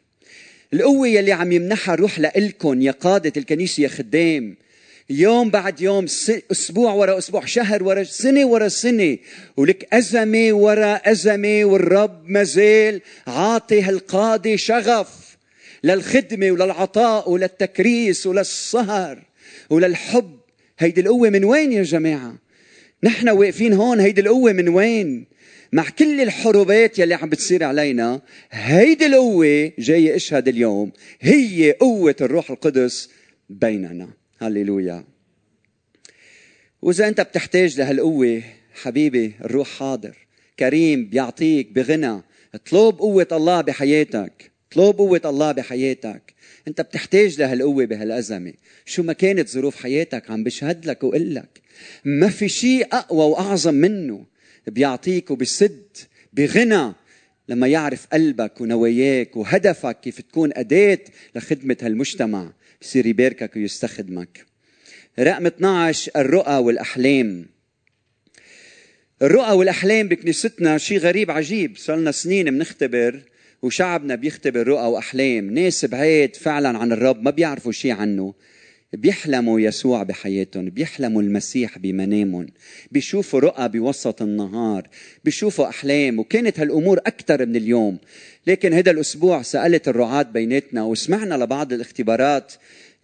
القوة 0.73 1.08
يلي 1.08 1.32
عم 1.32 1.52
يمنحها 1.52 1.94
الروح 1.94 2.18
لإلكن 2.18 2.82
يا 2.82 2.90
قادة 2.90 3.32
الكنيسة 3.37 3.82
يا 3.82 3.88
خدام. 3.88 4.56
يوم 5.11 5.50
بعد 5.50 5.80
يوم 5.80 6.04
أسبوع 6.52 6.92
ورا 6.92 7.18
أسبوع 7.18 7.44
شهر 7.44 7.82
ورا 7.82 8.04
سنة 8.04 8.46
ورا 8.46 8.68
سنة. 8.68 9.18
ولك 9.56 9.94
أزمة 9.94 10.52
ورا 10.52 10.94
أزمة 10.94 11.64
والرب 11.64 12.28
مازال 12.28 13.00
عاطي 13.26 13.82
هالقاضي 13.82 14.56
شغف 14.56 15.37
للخدمة 15.85 16.50
وللعطاء 16.50 17.30
وللتكريس 17.30 18.26
وللسهر 18.26 19.23
وللحب. 19.70 20.38
هيدي 20.78 21.00
القوة 21.00 21.30
من 21.30 21.44
وين 21.44 21.73
يا 21.73 21.82
جماعة؟ 21.82 22.46
نحن 23.03 23.29
واقفين 23.29 23.73
هون 23.73 24.00
هيدي 24.00 24.21
القوة 24.21 24.53
من 24.53 24.69
وين؟ 24.69 25.26
مع 25.73 25.88
كل 25.99 26.21
الحروبات 26.21 26.99
يلي 26.99 27.15
عم 27.15 27.29
بتصير 27.29 27.65
علينا 27.65 28.23
هيدي 28.50 29.07
القوة 29.07 29.73
جاي 29.79 30.17
إشهد 30.17 30.49
اليوم 30.49 30.93
هي 31.21 31.73
قوة 31.73 32.17
الروح 32.21 32.50
القدس 32.50 33.11
بيننا. 33.50 34.09
هللويا 34.38 35.05
وإذا 36.83 37.09
أنت 37.09 37.21
بتحتاج 37.21 37.79
لهالقوة 37.79 38.43
حبيبي 38.75 39.33
الروح 39.45 39.69
حاضر. 39.69 40.17
كريم 40.59 41.09
بيعطيك 41.09 41.73
بغنى. 41.73 42.23
اطلب 42.55 42.99
قوة 42.99 43.29
الله 43.33 43.61
بحياتك. 43.61 44.50
اطلب 44.73 44.99
قوة 44.99 45.20
الله 45.25 45.52
بحياتك. 45.52 46.35
انت 46.68 46.80
بتحتاج 46.80 47.40
لهالقوة 47.40 47.85
بهالأزمة. 47.85 48.52
شو 48.85 49.02
ما 49.02 49.12
كانت 49.12 49.49
ظروف 49.49 49.76
حياتك 49.76 50.30
عم 50.30 50.44
بشهد 50.44 50.87
لك 50.87 51.04
وقل 51.04 51.35
لك. 51.35 51.61
ما 52.04 52.28
في 52.28 52.49
شيء 52.49 52.87
أقوى 52.92 53.25
وأعظم 53.25 53.75
منه 53.75 54.26
بيعطيك 54.66 55.30
وبسد 55.30 55.82
بغنى 56.32 56.92
لما 57.49 57.66
يعرف 57.66 58.06
قلبك 58.06 58.61
ونواياك 58.61 59.37
وهدفك 59.37 60.00
كيف 60.00 60.20
تكون 60.20 60.50
أداة 60.54 60.99
لخدمة 61.35 61.76
هالمجتمع. 61.82 62.52
بصير 62.80 63.06
يباركك 63.06 63.56
ويستخدمك. 63.56 64.46
رقم 65.18 65.46
12 65.46 66.12
الرؤى 66.16 66.56
والأحلام. 66.56 67.46
الرؤى 69.23 69.52
والأحلام 69.52 70.08
بكنيستنا 70.08 70.78
شيء 70.78 70.99
غريب 70.99 71.30
عجيب. 71.30 71.76
صار 71.76 71.96
لنا 71.96 72.12
سنين 72.12 72.50
بنختبر 72.50 73.23
وشعبنا 73.62 74.14
بيختبر 74.14 74.69
رؤى 74.69 74.86
وأحلام. 74.86 75.50
ناس 75.50 75.84
بعيد 75.84 76.36
فعلا 76.36 76.78
عن 76.78 76.92
الرب 76.92 77.23
ما 77.23 77.30
بيعرفوا 77.30 77.73
شيء 77.73 77.92
عنه. 77.92 78.34
بيحلموا 78.92 79.60
يسوع 79.60 80.02
بحياتهم 80.02 80.64
بيحلموا 80.64 81.23
المسيح 81.23 81.78
بمنامهم. 81.78 82.47
بيشوفوا 82.90 83.40
رؤى 83.40 83.69
بوسط 83.69 84.23
النهار 84.23 84.88
بيشوفوا 85.25 85.69
أحلام. 85.69 86.19
وكانت 86.19 86.60
هالأمور 86.60 86.99
أكثر 86.99 87.47
من 87.47 87.56
اليوم. 87.56 87.99
لكن 88.47 88.73
هذا 88.73 88.90
الأسبوع 88.90 89.42
سألت 89.42 89.88
الرعاة 89.88 90.23
بيناتنا 90.23 90.84
وسمعنا 90.84 91.34
لبعض 91.34 91.73
الاختبارات 91.73 92.52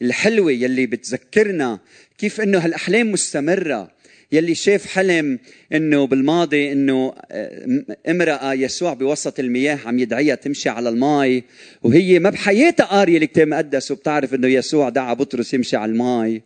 الحلوة 0.02 0.52
يلي 0.52 0.86
بتذكرنا 0.86 1.78
كيف 2.18 2.40
إنه 2.40 2.58
هالأحلام 2.58 3.12
مستمرة. 3.12 4.01
يلي 4.32 4.54
شاف 4.54 4.86
حلم 4.86 5.38
إنه 5.72 6.06
بالماضي 6.06 6.72
إنه 6.72 7.14
آه، 7.30 7.84
امرأة 8.08 8.52
يسوع 8.52 8.94
بوسط 8.94 9.40
المياه 9.40 9.78
عم 9.86 9.98
يدعيها 9.98 10.34
تمشي 10.34 10.68
على 10.68 10.88
الماء 10.88 11.42
وهي 11.82 12.18
ما 12.18 12.30
بحياتها 12.30 12.84
قارية 12.84 13.18
الكتاب 13.18 13.46
المقدس 13.46 13.90
وبتعرف 13.90 14.34
إنه 14.34 14.48
يسوع 14.48 14.88
دعا 14.88 15.14
بطرس 15.14 15.54
يمشي 15.54 15.76
على 15.76 15.92
الماء 15.92 16.40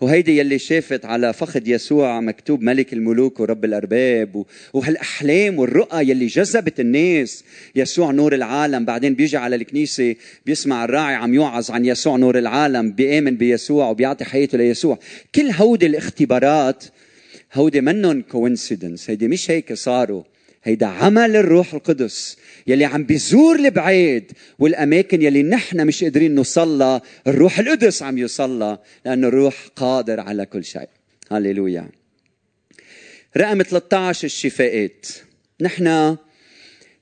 وهيدي 0.00 0.38
يلي 0.38 0.58
شافت 0.58 1.04
على 1.04 1.32
فخذ 1.32 1.68
يسوع 1.68 2.20
مكتوب 2.20 2.62
ملك 2.62 2.92
الملوك 2.92 3.40
ورب 3.40 3.64
الأرباب 3.64 4.44
وهالأحلام 4.72 5.58
والرؤى 5.58 6.10
يلي 6.10 6.26
جذبت 6.26 6.80
الناس. 6.80 7.44
يسوع 7.76 8.10
نور 8.10 8.34
العالم 8.34 8.84
بعدين 8.84 9.14
بيجي 9.14 9.36
على 9.36 9.56
الكنيسة 9.56 10.14
بيسمع 10.46 10.84
الراعي 10.84 11.14
عم 11.14 11.34
يوعظ 11.34 11.70
عن 11.70 11.84
يسوع 11.84 12.16
نور 12.16 12.38
العالم 12.38 12.92
بيآمن 12.92 13.36
بيسوع 13.36 13.90
وبيعطي 13.90 14.24
حياته 14.24 14.58
ليسوع. 14.58 14.98
كل 15.34 15.50
هودي 15.50 15.86
الاختبارات 15.86 16.84
هودي 17.54 17.80
منن 17.80 18.22
coincidence 18.22 19.10
هيدي 19.10 19.28
مش 19.28 19.50
هيك 19.50 19.72
صاروا. 19.72 20.22
هيدا 20.64 20.86
عمل 20.86 21.36
الروح 21.36 21.74
القدس 21.74 22.36
يلي 22.66 22.84
عم 22.84 23.04
بيزور 23.04 23.56
البعيد 23.56 24.32
والأماكن 24.58 25.22
يلي 25.22 25.42
نحن 25.42 25.86
مش 25.86 26.04
قادرين 26.04 26.34
نوصلها. 26.34 27.02
الروح 27.26 27.58
القدس 27.58 28.02
عم 28.02 28.18
يوصلها 28.18 28.82
لأنه 29.04 29.28
الروح 29.28 29.68
قادر 29.76 30.20
على 30.20 30.46
كل 30.46 30.64
شيء. 30.64 30.88
هللويا. 31.30 31.88
رقم 33.36 33.62
13 33.62 34.24
الشفاءات. 34.24 35.06
نحن 35.60 36.16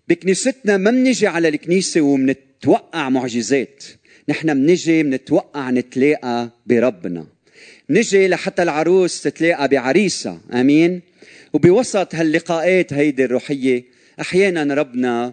بكنيستنا 0.09 0.77
ما 0.77 0.91
بنجي 0.91 1.27
على 1.27 1.49
الكنيسة 1.49 2.01
وبنتوقع 2.01 3.09
معجزات. 3.09 3.85
نحن 4.29 4.55
بنجي 4.55 5.03
بنتوقع 5.03 5.71
نتلاقى 5.71 6.51
بربنا. 6.67 7.27
نجي 7.91 8.29
لحتى 8.29 8.63
العروس 8.63 9.23
تتلاقى 9.23 9.69
بعريسها 9.69 10.41
آمين. 10.53 11.01
وبوسط 11.53 12.15
هاللقاءات 12.15 12.93
هيدي 12.93 13.25
الروحية 13.25 13.85
أحيانا 14.21 14.75
ربنا 14.75 15.33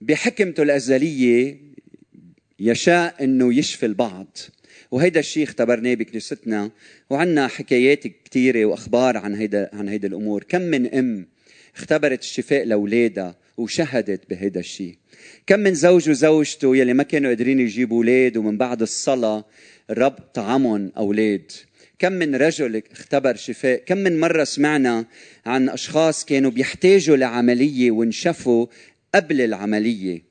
بحكمته 0.00 0.62
الأزلية 0.62 1.56
يشاء 2.60 3.24
إنه 3.24 3.54
يشفي 3.54 3.86
البعض. 3.86 4.38
وهيدا 4.90 5.20
الشيء 5.20 5.44
اختبرناه 5.44 5.94
بكنيستنا 5.94 6.70
وعنا 7.10 7.48
حكايات 7.48 8.04
كثيرة 8.24 8.64
وأخبار 8.64 9.16
عن 9.16 9.34
هيدا 9.34 9.70
عن 9.72 9.88
هيدا 9.88 10.08
الأمور. 10.08 10.44
كم 10.48 10.62
من 10.62 10.94
أم 10.94 11.26
اختبرت 11.76 12.22
الشفاء 12.22 12.64
لأولادها 12.64 13.36
وشهدت 13.56 14.30
بهيدا 14.30 14.60
الشيء 14.60 14.96
كم 15.46 15.60
من 15.60 15.74
زوج 15.74 16.10
وزوجته 16.10 16.76
يلي 16.76 16.94
ما 16.94 17.02
كانوا 17.02 17.28
قادرين 17.30 17.60
يجيبوا 17.60 17.96
أولاد 17.96 18.36
ومن 18.36 18.58
بعد 18.58 18.82
الصلاة 18.82 19.44
الرب 19.90 20.16
طعمهم 20.34 20.92
أولاد. 20.96 21.52
كم 22.02 22.12
من 22.12 22.34
رجل 22.34 22.82
اختبر 22.92 23.36
شفاء. 23.36 23.82
كم 23.86 23.98
من 23.98 24.20
مرة 24.20 24.44
سمعنا 24.44 25.04
عن 25.46 25.68
أشخاص 25.68 26.24
كانوا 26.24 26.50
بيحتاجوا 26.50 27.16
لعملية 27.16 27.90
وانشفوا 27.90 28.66
قبل 29.14 29.40
العملية. 29.40 30.22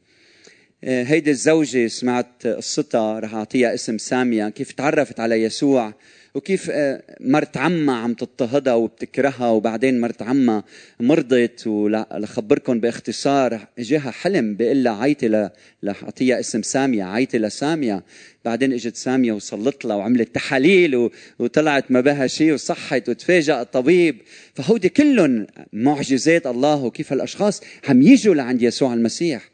آه، 0.84 1.03
هيدي 1.03 1.31
الزوجة 1.31 1.88
سمعت 1.88 2.47
قصتها 2.47 3.19
رح 3.19 3.36
أعطيها 3.36 3.73
اسم 3.73 3.97
سامية. 3.97 4.49
كيف 4.49 4.71
تعرفت 4.71 5.19
على 5.19 5.43
يسوع؟ 5.43 5.93
وكيف 6.36 6.70
آه، 6.70 7.04
مرت 7.20 7.58
عمها 7.58 7.96
عم 7.96 8.13
تضطهدها 8.13 8.74
وبتكرهها 8.74 9.50
وبعدين 9.50 10.02
مرت 10.02 10.22
عمها 10.22 10.63
مرضت 11.00 11.67
ولخبركم 11.67 12.80
باختصار 12.80 13.67
إجاها 13.80 14.12
حلم 14.12 14.56
بيقول 14.56 14.84
لها 14.84 15.02
عيطي 15.04 15.50
لاعطيها 15.82 16.39
اسم 16.39 16.62
سامية 16.62 17.04
عيطي 17.04 17.38
لسامية. 17.38 18.04
بعدين 18.46 18.74
إجت 18.74 18.96
سامية 18.96 19.32
وصلت 19.32 19.86
لها 19.86 19.96
وعملت 19.96 20.36
تحاليل 20.36 21.10
وطلعت 21.39 21.91
ما 21.91 22.02
بها 22.02 22.28
شيء 22.28 22.54
وصحت 22.54 23.10
وتفاجأ 23.10 23.62
الطبيب 23.62 24.17
فهودي 24.54 24.89
كلهم 24.89 25.48
معجزات 25.74 26.48
الله 26.48 26.84
وكيف 26.84 27.13
هالاشخاص 27.13 27.62
عم 27.88 28.02
يجوا 28.02 28.36
لعند 28.36 28.62
يسوع 28.62 28.94
المسيح. 28.94 29.50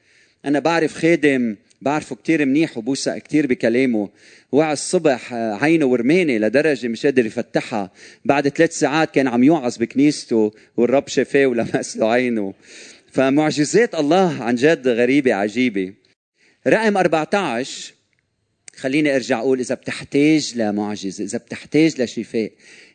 أنا 0.45 0.59
بعرف 0.59 0.93
خادم 0.93 1.55
بعرفه 1.81 2.15
كتير 2.15 2.45
منيح 2.45 2.77
وبوثق 2.77 3.17
كتير 3.17 3.47
بكلامه. 3.47 4.09
وعى 4.51 4.73
الصبح 4.73 5.33
آه، 5.33 5.53
عينه 5.53 5.85
ورمانة 5.85 6.37
لدرجة 6.37 6.87
مش 6.87 7.05
قادر 7.05 7.25
يفتحها. 7.25 7.91
بعد 8.25 8.47
ثلاث 8.49 8.79
ساعات 8.79 9.15
كان 9.15 9.27
عم 9.27 9.43
يوعظ 9.43 9.77
بكنيسته 9.77 10.51
والرب 10.77 11.07
شفاه 11.07 11.45
ولمس 11.45 11.97
له 11.97 12.11
عينه. 12.11 12.53
فمعجزات 13.11 13.95
الله 13.95 14.43
عن 14.43 14.55
جد 14.55 14.87
غريبة 14.87 15.33
عجيبة. 15.33 15.93
رقم 16.67 16.97
14 16.97 17.93
خليني 18.75 19.15
أرجع 19.15 19.39
أقول 19.39 19.59
إذا 19.59 19.75
بتحتاج 19.75 20.53
لمعجزة 20.55 21.23
إذا 21.23 21.37
بتحتاج 21.37 22.01
لشفاء. 22.01 22.51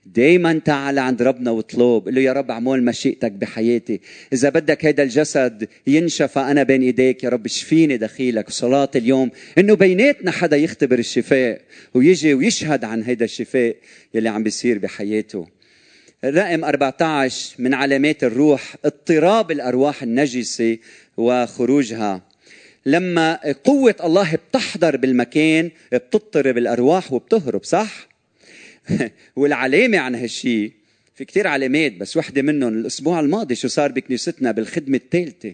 دايما 0.07 0.61
تعال 0.65 0.99
عند 0.99 1.23
ربنا 1.23 1.51
واطلب. 1.51 2.07
قل 2.07 2.15
له 2.15 2.21
يا 2.21 2.33
رب 2.33 2.51
أعمل 2.51 2.85
مشيئتك 2.85 3.33
بحياتي. 3.33 4.01
إذا 4.33 4.49
بدك 4.49 4.85
هذا 4.85 5.03
الجسد 5.03 5.69
ينشفى 5.87 6.41
أنا 6.41 6.63
بين 6.63 6.83
إيديك. 6.83 7.25
يا 7.25 7.29
رب 7.29 7.47
شفيني 7.47 7.97
دخيلك. 7.97 8.51
صلاة 8.51 8.91
اليوم 8.97 9.31
إنه 9.59 9.75
بيناتنا 9.75 10.31
حدا 10.31 10.57
يختبر 10.57 10.99
الشفاء 10.99 11.61
ويجي 11.95 12.35
ويشهد 12.35 12.85
عن 12.85 13.03
هذا 13.03 13.25
الشفاء 13.25 13.77
يلي 14.15 14.29
عم 14.29 14.43
بيصير 14.43 14.79
بحياته. 14.79 15.47
رقم 16.25 16.65
14 16.65 17.55
من 17.59 17.75
علامات 17.75 18.25
الروح 18.25 18.77
اضطراب 18.85 19.51
الأرواح 19.51 20.03
النجسة 20.03 20.79
وخروجها. 21.17 22.23
لما 22.87 23.39
قوة 23.65 23.95
الله 24.05 24.35
بتحضر 24.35 24.97
بالمكان 24.97 25.71
بتضطرب 25.93 26.59
الأرواح 26.59 27.13
وبتهرب 27.13 27.65
صح؟ 27.65 28.12
والعلامة 29.37 29.99
عن 29.99 30.15
هالشي 30.15 30.73
في 31.15 31.25
كتير 31.25 31.47
علامات 31.47 31.93
بس 31.93 32.17
وحدة 32.17 32.43
منهم 32.43 32.79
الأسبوع 32.79 33.21
الماضي 33.21 33.55
شو 33.55 33.69
صار 33.69 33.93
بكنيستنا 33.93 34.53
بالخدمة 34.53 34.97
الثالثة. 34.97 35.53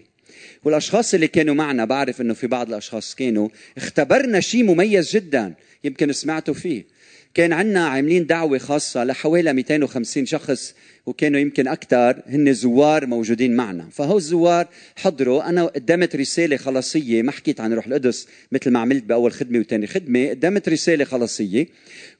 والأشخاص 0.63 1.13
اللي 1.13 1.27
كانوا 1.27 1.55
معنا 1.55 1.85
بعرف 1.85 2.21
إنه 2.21 2.33
في 2.33 2.47
بعض 2.47 2.69
الأشخاص 2.69 3.15
كانوا 3.15 3.49
اختبرنا 3.77 4.39
شيء 4.39 4.63
مميز 4.63 5.15
جدا 5.15 5.53
يمكن 5.83 6.11
سمعتوا 6.11 6.53
فيه. 6.53 6.85
كان 7.33 7.53
عندنا 7.53 7.87
عاملين 7.87 8.25
دعوة 8.25 8.57
خاصة 8.57 9.03
لحوالي 9.03 9.53
250 9.53 10.25
شخص 10.25 10.73
وكانوا 11.05 11.39
يمكن 11.39 11.67
أكثر 11.67 12.21
هن 12.27 12.53
زوار 12.53 13.05
موجودين 13.05 13.55
معنا. 13.55 13.87
فهو 13.91 14.17
الزوار 14.17 14.67
حضروا 14.95 15.49
أنا 15.49 15.65
قدمت 15.65 16.15
رسالة 16.15 16.57
خلاصية 16.57 17.21
ما 17.21 17.31
حكيت 17.31 17.61
عن 17.61 17.73
روح 17.73 17.87
القدس 17.87 18.27
مثل 18.51 18.71
ما 18.71 18.79
عملت 18.79 19.03
بأول 19.03 19.31
خدمة 19.31 19.59
وثاني 19.59 19.87
خدمة 19.87 20.29
قدمت 20.29 20.69
رسالة 20.69 21.05
خلاصية. 21.05 21.67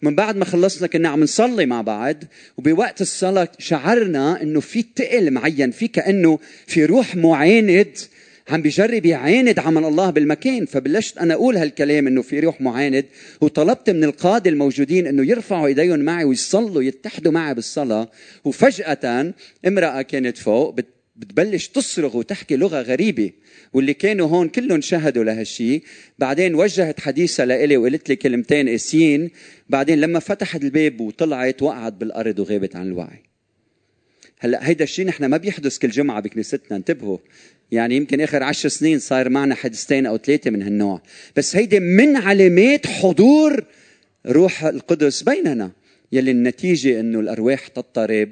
من 0.02 0.16
بعد 0.16 0.36
ما 0.36 0.46
خلصنا 0.46 0.88
كنا 0.88 1.10
عم 1.10 1.24
نصلي 1.24 1.66
مع 1.66 1.82
بعض 1.82 2.24
وبوقت 2.58 3.02
الصلاة 3.02 3.50
شعرنا 3.60 4.42
إنه 4.42 4.60
في 4.60 4.82
تقل 4.82 5.32
معين 5.32 5.72
في 5.72 5.88
كأنه 5.88 6.40
في 6.68 6.86
روح 6.86 7.16
معاند 7.16 7.98
عم 8.50 8.62
بيجرب 8.62 9.06
يعاند 9.06 9.60
عمل 9.60 9.86
الله 9.86 10.10
بالمكان 10.10 10.66
فبلشت 10.66 11.18
أنا 11.18 11.34
أقول 11.34 11.58
هالكلام 11.58 12.08
إنه 12.08 12.22
في 12.22 12.40
روح 12.40 12.62
معاند 12.62 13.06
وطلبت 13.42 13.90
من 13.90 14.04
القادة 14.04 14.50
الموجودين 14.50 15.08
إنه 15.08 15.26
يرفعوا 15.26 15.68
إيديهم 15.68 16.00
معي 16.00 16.24
ويصلوا 16.24 16.84
يتحدوا 16.84 17.32
معي 17.32 17.54
بالصلاة 17.54 18.10
وفجأة 18.46 19.34
امرأة 19.68 20.02
كانت 20.02 20.38
فوق 20.38 20.76
بتبلش 21.20 21.68
تصرخ 21.68 22.16
وتحكي 22.16 22.56
لغة 22.56 22.82
غريبة 22.82 23.32
واللي 23.74 23.94
كانوا 23.94 24.28
هون 24.28 24.50
كلهم 24.50 24.82
شهدوا 24.82 25.24
لهالشيء 25.24 25.84
بعدين 26.20 26.56
وجهت 26.56 27.00
حديثها 27.00 27.46
لإلي 27.46 27.78
وقالت 27.78 28.10
لي 28.10 28.16
كلمتين 28.16 28.70
قاسيين. 28.70 29.30
بعدين 29.70 30.02
لما 30.02 30.20
فتحت 30.20 30.64
الباب 30.64 31.02
وطلعت 31.02 31.62
وقعت 31.62 31.94
بالأرض 31.94 32.40
وغابت 32.40 32.76
عن 32.76 32.88
الوعي. 32.88 33.29
هلا 34.42 34.70
هيدا 34.70 34.84
الشيء 34.84 35.06
نحن 35.06 35.26
ما 35.26 35.38
بيحدث 35.38 35.78
كل 35.78 35.90
جمعة 35.90 36.20
بكنيستنا 36.20 36.78
انتبهوا. 36.78 37.18
يعني 37.72 37.96
يمكن 37.96 38.22
آخر 38.22 38.44
عشر 38.44 38.70
سنين 38.70 39.00
صار 39.00 39.30
معنا 39.30 39.56
حدثتين 39.56 40.06
أو 40.06 40.18
ثلاثة 40.18 40.52
من 40.52 40.62
هالنوع. 40.62 41.02
بس 41.36 41.56
هيدي 41.56 41.80
من 41.80 42.16
علامات 42.16 42.88
حضور 42.88 43.66
روح 44.26 44.64
القدس 44.64 45.24
بيننا 45.24 45.72
يلي 46.12 46.32
النتيجة 46.32 47.00
إنه 47.00 47.20
الأرواح 47.20 47.68
تضطرب 47.68 48.30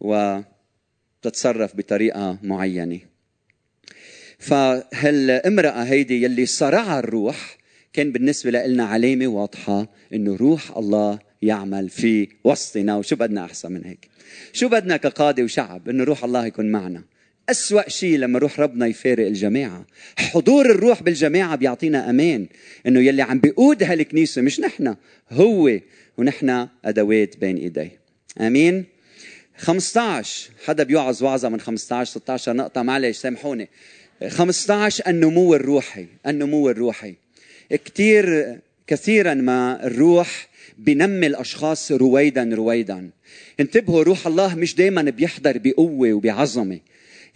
وتتصرف 0.00 1.76
بطريقة 1.76 2.38
معينة. 2.42 3.00
فهالامراه 4.38 5.82
هيدي 5.82 6.22
يلي 6.22 6.46
صرعها 6.46 6.98
الروح 6.98 7.58
كان 7.92 8.12
بالنسبة 8.12 8.50
لنا 8.50 8.84
علامة 8.84 9.26
واضحة 9.26 9.88
إنه 10.12 10.36
روح 10.36 10.76
الله 10.76 11.18
يعمل 11.42 11.88
في 11.88 12.28
وسطنا 12.44 12.96
وشو 12.96 13.16
بدنا 13.16 13.44
أحسن 13.44 13.72
من 13.72 13.84
هيك؟ 13.84 14.13
شو 14.52 14.68
بدنا 14.68 14.96
كقاده 14.96 15.42
وشعب؟ 15.42 15.88
إنه 15.88 16.04
روح 16.04 16.24
الله 16.24 16.46
يكون 16.46 16.72
معنا. 16.72 17.02
أسوأ 17.48 17.88
شيء 17.88 18.18
لما 18.18 18.38
روح 18.38 18.60
ربنا 18.60 18.86
يفارق 18.86 19.26
الجماعة. 19.26 19.86
حضور 20.18 20.70
الروح 20.70 21.02
بالجماعة 21.02 21.56
بيعطينا 21.56 22.10
أمان. 22.10 22.46
إنه 22.86 23.00
يلي 23.00 23.22
عم 23.22 23.38
بيقود 23.38 23.82
هالكنيسة 23.82 24.42
مش 24.42 24.60
نحن 24.60 24.96
هو. 25.30 25.78
ونحن 26.18 26.68
أدوات 26.84 27.36
بين 27.36 27.56
إيديه 27.56 27.98
أمين؟ 28.40 28.84
15 29.56 30.50
حدا 30.64 30.82
بيوعظ 30.82 31.22
وعظة 31.22 31.48
من 31.48 31.60
15 31.60 32.10
16 32.10 32.52
نقطة. 32.52 32.82
معلش 32.82 33.16
سامحوني. 33.16 33.68
15 34.28 35.04
النمو 35.06 35.54
الروحي. 35.54 36.06
النمو 36.26 36.70
الروحي. 36.70 37.14
كثير 37.84 38.58
كثيرا 38.86 39.34
ما 39.34 39.86
الروح 39.86 40.48
بنمي 40.78 41.26
الأشخاص 41.26 41.92
رويدا 41.92 42.50
رويدا. 42.54 43.10
انتبهوا 43.60 44.02
روح 44.02 44.26
الله 44.26 44.54
مش 44.54 44.74
دائما 44.74 45.02
بيحضر 45.02 45.58
بقوة 45.58 46.12
وبعظمة. 46.12 46.80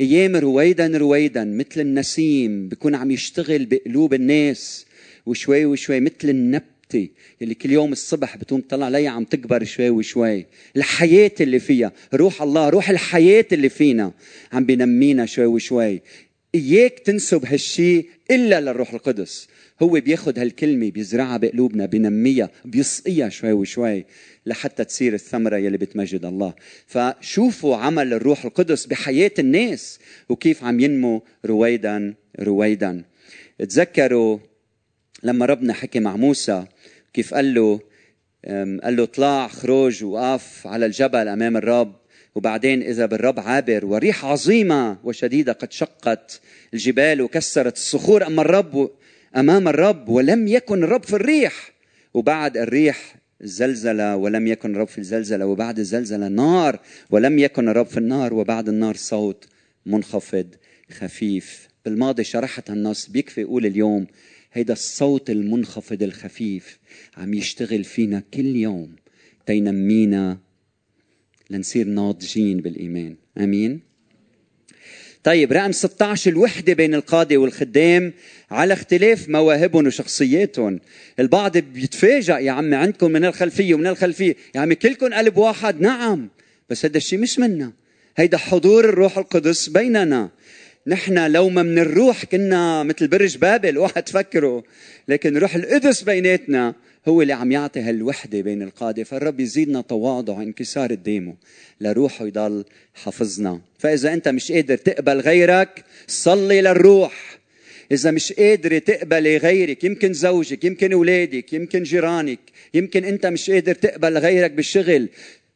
أيام 0.01 0.37
رويدا 0.37 0.87
رويدا 0.99 1.45
مثل 1.45 1.81
النسيم 1.81 2.69
بكون 2.69 2.95
عم 2.95 3.11
يشتغل 3.11 3.67
بقلوب 3.67 4.15
الناس 4.15 4.87
وشوي 5.27 5.65
وشوي 5.65 6.01
مثل 6.01 6.29
النبتة 6.29 7.09
اللي 7.43 7.55
كل 7.55 7.71
يوم 7.71 7.93
الصبح 7.93 8.37
بتقوم 8.37 8.61
تطلع 8.61 8.87
عليها 8.87 9.11
عم 9.11 9.25
تكبر 9.25 9.65
شوي 9.65 9.91
وشوي. 9.91 10.47
الحياة 10.77 11.33
اللي 11.41 11.59
فيها 11.59 11.93
روح 12.15 12.43
الله 12.43 12.69
روح 12.69 12.91
الحياة 12.91 13.47
اللي 13.53 13.69
فينا 13.69 14.13
عم 14.53 14.65
بنمينا 14.65 15.27
شوي 15.27 15.47
وشوي. 15.47 16.01
إياك 16.55 16.99
تنسب 16.99 17.47
هالشي 17.47 18.07
إلا 18.31 18.61
للروح 18.61 18.95
القدس. 18.95 19.49
هو 19.83 19.89
بياخد 19.89 20.39
هالكلمة 20.39 20.91
بيزرعها 20.91 21.37
بقلوبنا 21.37 21.87
بنميها 21.87 22.51
بيسقيها 22.65 23.29
شوي 23.29 23.53
وشوي 23.53 24.05
لحتى 24.47 24.85
تصير 24.85 25.15
الثمرة 25.15 25.57
يلي 25.57 25.79
بتمجد 25.79 26.25
الله. 26.25 26.55
فشوفوا 26.87 27.77
عمل 27.77 28.13
الروح 28.13 28.45
القدس 28.45 28.87
بحياة 28.87 29.31
الناس 29.39 29.99
وكيف 30.29 30.65
عم 30.65 30.81
ينمو 30.81 31.23
رويدا 31.47 32.15
رويدا. 32.41 33.05
تذكروا 33.59 34.39
لما 35.23 35.47
ربنا 35.47 35.73
حكي 35.73 36.01
مع 36.01 36.17
موسى 36.17 36.65
كيف 37.13 37.35
قال 37.35 37.55
له 37.55 37.81
قال 38.85 38.97
له 38.97 39.03
اطلع 39.03 39.49
خروج 39.49 40.05
وقف 40.05 40.67
على 40.67 40.87
الجبل 40.87 41.29
أمام 41.29 41.57
الرب. 41.57 42.08
وبعدين 42.39 42.83
إذا 42.83 43.07
بالرب 43.07 43.41
عابر 43.41 43.87
وريح 43.87 44.25
عظيمة 44.25 44.99
وشديدة 45.05 45.53
قد 45.53 45.73
شقت 45.73 46.41
الجبال 46.75 47.23
وكسرت 47.23 47.77
الصخور 47.77 48.27
أما 48.27 48.43
الرب 48.43 48.91
أمام 49.37 49.69
الرب 49.69 50.09
ولم 50.09 50.49
يكن 50.49 50.85
الرب 50.85 51.05
في 51.05 51.13
الريح. 51.17 51.73
وبعد 52.15 52.57
الريح 52.57 53.17
زلزلة 53.41 54.17
ولم 54.17 54.47
يكن 54.47 54.75
الرب 54.75 54.87
في 54.89 54.99
الزلزلة 54.99 55.47
وبعد 55.47 55.79
الزلزلة 55.79 56.29
نار 56.29 56.81
ولم 57.11 57.39
يكن 57.39 57.69
الرب 57.69 57.87
في 57.87 57.97
النار 57.97 58.35
وبعد 58.35 58.69
النار 58.69 58.97
صوت 58.97 59.49
منخفض 59.87 60.47
خفيف. 60.91 61.69
بالماضي 61.85 62.25
شرحت 62.25 62.71
النص 62.71 63.09
بيكفي 63.09 63.43
أقول 63.43 63.67
اليوم 63.67 64.07
هيدا 64.53 64.73
الصوت 64.73 65.31
المنخفض 65.31 66.03
الخفيف 66.03 66.79
عم 67.17 67.35
يشتغل 67.35 67.85
فينا 67.85 68.23
كل 68.35 68.57
يوم 68.57 68.97
تينمينا 69.47 70.48
لنصير 71.51 71.87
ناضجين 71.87 72.61
بالإيمان. 72.61 73.17
أمين. 73.39 73.81
طيب 75.25 75.53
رقم 75.53 75.73
16 75.73 76.31
الوحدة 76.31 76.73
بين 76.73 76.95
القادة 76.95 77.37
والخدام 77.37 78.13
على 78.51 78.75
اختلاف 78.75 79.29
مواهبهم 79.29 79.87
وشخصياتهم. 79.87 80.81
البعض 81.21 81.59
بيتفاجأ 81.59 82.39
يا 82.39 82.53
عمي 82.53 82.77
عندكم 82.77 83.11
من 83.11 83.25
الخلفية 83.25 83.75
ومن 83.75 83.87
الخلفية. 83.87 84.37
يا 84.55 84.61
عمي 84.61 84.75
كلكم 84.75 85.15
قلب 85.15 85.37
واحد. 85.37 85.81
نعم. 85.81 86.29
بس 86.71 86.85
هذا 86.85 86.97
الشيء 86.97 87.19
مش 87.19 87.39
منا. 87.39 87.73
هيدا 88.17 88.37
حضور 88.37 88.85
الروح 88.85 89.19
القدس 89.19 89.69
بيننا. 89.69 90.31
نحن 90.87 91.33
لو 91.33 91.49
ما 91.49 91.63
من 91.63 91.79
الروح 91.79 92.25
كنا 92.25 92.83
مثل 92.83 93.09
برج 93.09 93.37
بابل. 93.37 93.77
اوعى 93.77 94.03
تفكروا. 94.03 94.63
لكن 95.09 95.37
روح 95.39 95.55
القدس 95.55 96.03
بيناتنا. 96.03 96.75
هو 97.09 97.23
اللي 97.23 97.33
عم 97.33 97.53
يعطي 97.53 97.81
هالوحدة 97.81 98.41
بين 98.41 98.63
القادة 98.63 99.05
فالرب 99.05 99.41
يزيدنا 99.41 99.81
تواضع 99.81 100.43
انكسار 100.43 100.91
الديمو 100.91 101.35
لروحه 101.81 102.27
يضل 102.27 102.65
حافظنا. 102.95 103.61
فإذا 103.79 104.13
أنت 104.13 104.29
مش 104.29 104.53
قادر 104.53 104.77
تقبل 104.77 105.21
غيرك 105.21 105.85
صلي 106.07 106.61
للروح. 106.61 107.39
إذا 107.93 108.11
مش 108.11 108.33
قادرة 108.33 108.79
تقبلي 108.79 109.37
غيرك 109.37 109.85
يمكن 109.85 110.13
زوجك 110.13 110.65
يمكن 110.65 110.93
أولادك 110.93 111.53
يمكن 111.53 111.83
جيرانك 111.83 112.39
يمكن 112.75 113.05
أنت 113.05 113.27
مش 113.27 113.51
قادر 113.51 113.75
تقبل 113.75 114.19
غيرك 114.19 114.51
بالشغل 114.51 115.09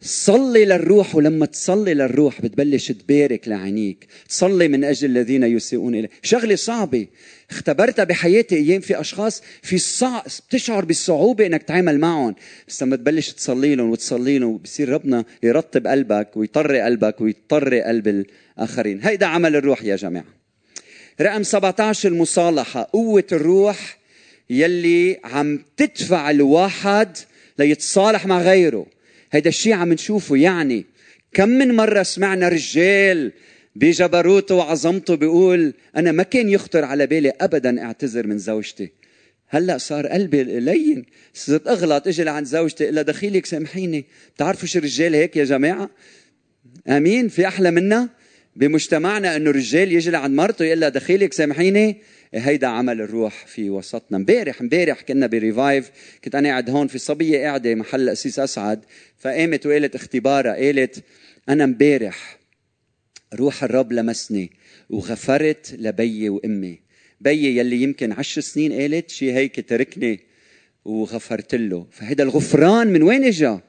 صلي 0.04 0.64
للروح 0.64 1.14
ولما 1.14 1.46
تصلي 1.46 1.94
للروح 1.94 2.40
بتبلش 2.40 2.92
تبارك 2.92 3.48
لعينيك. 3.48 4.06
تصلي 4.28 4.68
من 4.68 4.84
أجل 4.84 5.10
الذين 5.10 5.42
يسيئون 5.42 5.94
اليه 5.94 6.10
شغلة 6.22 6.56
صعبة. 6.56 7.06
اختبرتها 7.50 8.04
بحياتي 8.04 8.56
أيام 8.56 8.80
في 8.80 9.00
أشخاص 9.00 9.42
في 9.62 9.78
صع... 9.78 10.22
بتشعر 10.48 10.84
بالصعوبة 10.84 11.46
إنك 11.46 11.62
تعامل 11.62 12.00
معهم. 12.00 12.34
بس 12.68 12.82
لما 12.82 12.96
تبلش 12.96 13.30
تصلي 13.32 13.74
لهم 13.74 13.90
وتصلي 13.90 14.38
لهم 14.38 14.56
بصير 14.56 14.88
ربنا 14.88 15.24
يرطب 15.42 15.86
قلبك 15.86 16.36
ويطري 16.36 16.80
قلبك 16.80 17.20
ويطري 17.20 17.82
قلب 17.82 18.08
الآخرين. 18.58 19.00
هيدا 19.02 19.26
عمل 19.26 19.56
الروح 19.56 19.84
يا 19.84 19.96
جماعة. 19.96 20.24
رقم 21.20 21.42
17 21.42 22.08
المصالحة. 22.08 22.88
قوة 22.92 23.26
الروح 23.32 23.98
يلي 24.50 25.20
عم 25.24 25.64
تدفع 25.76 26.30
الواحد 26.30 27.16
ليتصالح 27.58 28.26
مع 28.26 28.42
غيره. 28.42 28.86
هيدا 29.32 29.48
الشيء 29.48 29.72
عم 29.72 29.92
نشوفه. 29.92 30.36
يعني 30.36 30.84
كم 31.32 31.48
من 31.48 31.74
مرة 31.74 32.02
سمعنا 32.02 32.48
رجال 32.48 33.32
بجبروته 33.76 34.54
وعظمته 34.54 35.14
بيقول 35.14 35.74
أنا 35.96 36.12
ما 36.12 36.22
كان 36.22 36.48
يخطر 36.48 36.84
على 36.84 37.06
بالي 37.06 37.32
أبدا 37.40 37.82
أعتذر 37.82 38.26
من 38.26 38.38
زوجتي. 38.38 38.92
هلأ 39.48 39.78
صار 39.78 40.06
قلبي 40.06 40.42
لين 40.42 41.04
صرت 41.34 41.68
أغلط 41.68 42.06
إجي 42.06 42.24
لعند 42.24 42.46
زوجتي 42.46 42.88
إلا 42.88 43.02
دخيلك 43.02 43.46
سامحيني. 43.46 44.04
بتعرفوا 44.34 44.68
شو 44.68 44.78
الرجال 44.78 45.14
هيك 45.14 45.36
يا 45.36 45.44
جماعة؟ 45.44 45.90
آمين 46.88 47.28
في 47.28 47.46
أحلى 47.46 47.70
منا 47.70 48.08
بمجتمعنا 48.56 49.36
إنه 49.36 49.50
الرجال 49.50 49.92
يجي 49.92 50.10
لعند 50.10 50.34
مرته 50.34 50.64
يقول 50.64 50.80
لها 50.80 50.88
دخيلك 50.88 51.32
سامحيني. 51.32 51.96
هيدا 52.34 52.66
عمل 52.66 53.00
الروح 53.00 53.46
في 53.46 53.70
وسطنا. 53.70 54.16
امبارح 54.18 54.60
امبارح 54.60 55.00
كنا 55.00 55.26
بريفايف 55.26 55.90
كنت 56.24 56.34
أنا 56.34 56.48
قاعد 56.48 56.70
هون 56.70 56.86
في 56.86 56.98
صبية 56.98 57.38
قاعدة 57.38 57.74
محل 57.74 58.02
القسيس 58.02 58.38
أسعد 58.38 58.84
فقامت 59.18 59.66
وقالت 59.66 59.94
اختبارها 59.94 60.54
قالت 60.54 61.04
أنا 61.48 61.64
امبارح 61.64 62.38
روح 63.34 63.64
الرب 63.64 63.92
لمسني 63.92 64.50
وغفرت 64.90 65.74
لبيي 65.78 66.28
وأمي. 66.28 66.80
بيي 67.20 67.56
يلي 67.56 67.82
يمكن 67.82 68.12
عشر 68.12 68.40
سنين 68.40 68.72
قالت 68.72 69.10
شي 69.10 69.32
هيك 69.32 69.68
تركني 69.68 70.20
وغفرت 70.84 71.54
له. 71.54 71.86
فهيدا 71.90 72.24
الغفران 72.24 72.86
من 72.86 73.02
وين 73.02 73.24
إجا؟ 73.24 73.60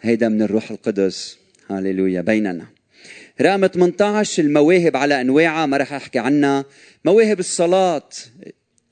هيدا 0.00 0.28
من 0.28 0.42
الروح 0.42 0.70
القدس. 0.70 1.38
هاليلويا 1.70 2.20
بيننا. 2.20 2.73
رقم 3.40 3.66
18 3.66 4.42
المواهب 4.42 4.96
على 4.96 5.20
أنواعها 5.20 5.66
ما 5.66 5.76
راح 5.76 5.92
أحكي 5.92 6.18
عنها. 6.18 6.64
مواهب 7.04 7.40
الصلاة 7.40 8.08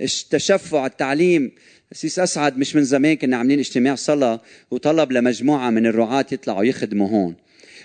التشفع 0.01 0.87
التعليم. 0.87 1.53
سيس 1.93 2.19
أسعد 2.19 2.59
مش 2.59 2.77
من 2.77 2.85
زمان 2.85 3.17
كنا 3.17 3.37
عاملين 3.37 3.59
اجتماع 3.59 3.95
صلاة 3.95 4.41
وطلب 4.71 5.13
لمجموعة 5.13 5.71
من 5.71 5.87
الرعاة 5.87 6.27
يطلعوا 6.33 6.65
يخدموا 6.65 7.09
هون. 7.09 7.37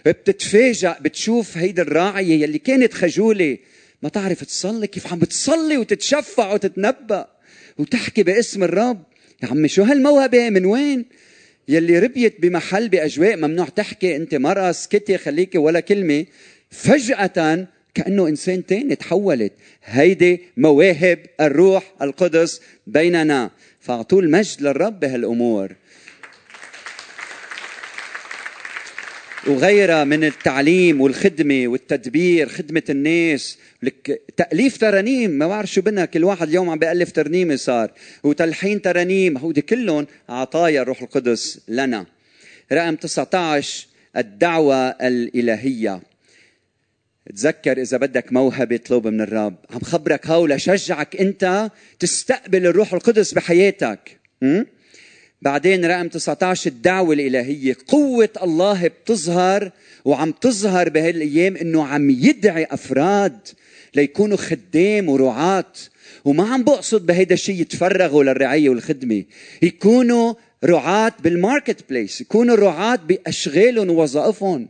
بتتفاجأ 0.06 0.98
بتشوف 1.02 1.58
هيدي 1.58 1.82
الراعية 1.82 2.42
يلي 2.42 2.60
كانت 2.60 2.94
خجولة. 2.94 3.58
ما 4.02 4.10
تعرف 4.10 4.44
تصلي 4.44 4.88
كيف 4.88 5.14
عم 5.14 5.20
بتصلي 5.20 5.78
وتتشفع 5.78 6.54
وتتنبأ 6.54 7.28
وتحكي 7.78 8.24
باسم 8.24 8.64
الرب؟ 8.64 9.04
يا 9.44 9.48
عمي 9.48 9.68
شو 9.68 9.84
هالموهبة؟ 9.84 10.50
من 10.50 10.66
وين؟ 10.66 11.06
يلي 11.68 12.00
ربيت 12.00 12.42
بمحل 12.42 12.90
بأجواء 12.90 13.38
ممنوع 13.38 13.66
تحكي 13.66 14.16
أنت 14.16 14.36
مرأة 14.36 14.70
اسكتي 14.70 15.18
خليكي 15.18 15.58
ولا 15.58 15.80
كلمة 15.80 16.26
فجأة 16.70 17.68
كأنه 17.94 18.28
إنسان 18.28 18.66
تاني 18.66 18.96
تحولت. 18.96 19.54
هيدي 19.84 20.42
مواهب 20.58 21.20
الروح 21.42 21.94
القدس 22.02 22.62
بيننا. 22.88 23.52
فأعطوا 23.80 24.22
المجد 24.22 24.62
للرب 24.62 25.00
بهالأمور. 25.00 25.76
وغيرها 29.48 30.04
من 30.04 30.24
التعليم 30.24 31.02
والخدمة 31.02 31.68
والتدبير 31.68 32.50
خدمة 32.50 32.84
الناس. 32.90 33.58
لك 33.84 34.22
تأليف 34.38 34.78
ترانيم. 34.78 35.32
ما 35.32 35.48
بعرف 35.48 35.72
شو 35.72 35.82
بدنا 35.82 36.06
كل 36.06 36.24
واحد 36.24 36.48
اليوم 36.48 36.70
عم 36.70 36.80
بألف 36.80 37.12
ترنيمة 37.12 37.56
صار. 37.56 37.92
وتلحين 38.24 38.82
ترانيم. 38.82 39.38
هودي 39.38 39.62
كلهم 39.62 40.08
عطايا 40.30 40.82
الروح 40.82 41.02
القدس 41.02 41.62
لنا. 41.68 42.06
رقم 42.72 42.96
19 42.96 43.88
الدعوة 44.18 44.90
الإلهية. 44.90 46.02
تذكر 47.36 47.82
إذا 47.82 47.98
بدك 47.98 48.34
موهبة 48.34 48.76
اطلب 48.76 49.08
من 49.08 49.22
الرب. 49.22 49.56
عم 49.70 49.80
خبرك 49.80 50.28
هو 50.28 50.46
لشجعك 50.46 51.16
أنت 51.16 51.72
تستقبل 52.00 52.66
الروح 52.66 52.94
القدس 52.94 53.34
بحياتك. 53.34 54.20
م? 54.42 54.64
بعدين 55.42 55.86
رقم 55.86 56.08
19 56.08 56.70
الدعوة 56.70 57.14
الإلهية. 57.14 57.78
قوة 57.88 58.30
الله 58.44 58.88
بتظهر 58.88 59.72
وعم 60.06 60.32
تظهر 60.32 60.90
بهالأيام 60.90 61.58
أنه 61.58 61.86
عم 61.86 62.10
يدعي 62.10 62.68
أفراد 62.72 63.40
ليكونوا 63.96 64.38
خدام 64.38 65.10
ورعاة. 65.10 65.74
وما 66.26 66.54
عم 66.54 66.64
بقصد 66.64 67.06
بهيدا 67.06 67.34
الشيء 67.34 67.62
يتفرغوا 67.62 68.24
للرعاية 68.24 68.70
والخدمة. 68.70 69.24
يكونوا 69.62 70.34
رعاة 70.64 71.14
بال 71.24 71.40
market 71.40 71.90
place 71.90 72.22
يكونوا 72.22 72.56
رعاة 72.56 72.96
بأشغالهم 72.96 73.90
ووظائفهم. 73.90 74.68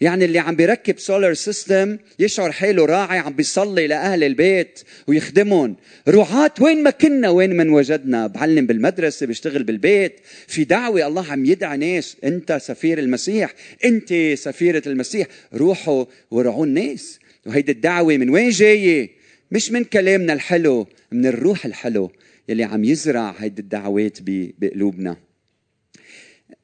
يعني 0.00 0.24
اللي 0.24 0.38
عم 0.38 0.56
بيركب 0.56 0.98
solar 0.98 1.34
system 1.34 1.98
يشعر 2.18 2.52
حاله 2.52 2.84
راعي 2.84 3.18
عم 3.18 3.32
بيصلي 3.32 3.86
لأهل 3.86 4.24
البيت 4.24 4.80
ويخدمهم. 5.06 5.76
رعاة 6.08 6.52
وين 6.60 6.82
ما 6.82 6.90
كنا 6.90 7.28
وين 7.30 7.56
ما 7.56 7.68
وجدنا 7.68 8.26
بعلم 8.26 8.66
بالمدرسة 8.66 9.26
بشتغل 9.26 9.62
بالبيت. 9.62 10.20
في 10.46 10.64
دعوة 10.64 11.06
الله 11.06 11.32
عم 11.32 11.44
يدعي 11.44 11.76
ناس. 11.76 12.16
أنت 12.24 12.58
سفير 12.62 12.98
المسيح. 12.98 13.54
أنت 13.84 14.14
سفيرة 14.34 14.82
المسيح. 14.86 15.26
روحوا 15.54 16.04
ورعوا 16.30 16.66
الناس. 16.66 17.18
وهيدي 17.46 17.72
الدعوة 17.72 18.16
من 18.16 18.30
وين 18.30 18.50
جاية؟ 18.50 19.10
مش 19.52 19.72
من 19.72 19.84
كلامنا 19.84 20.32
الحلو 20.32 20.86
من 21.12 21.26
الروح 21.26 21.66
الحلو 21.66 22.10
يلي 22.48 22.64
عم 22.64 22.84
يزرع 22.84 23.34
هيدي 23.38 23.62
الدعوات 23.62 24.18
بقلوبنا. 24.58 25.29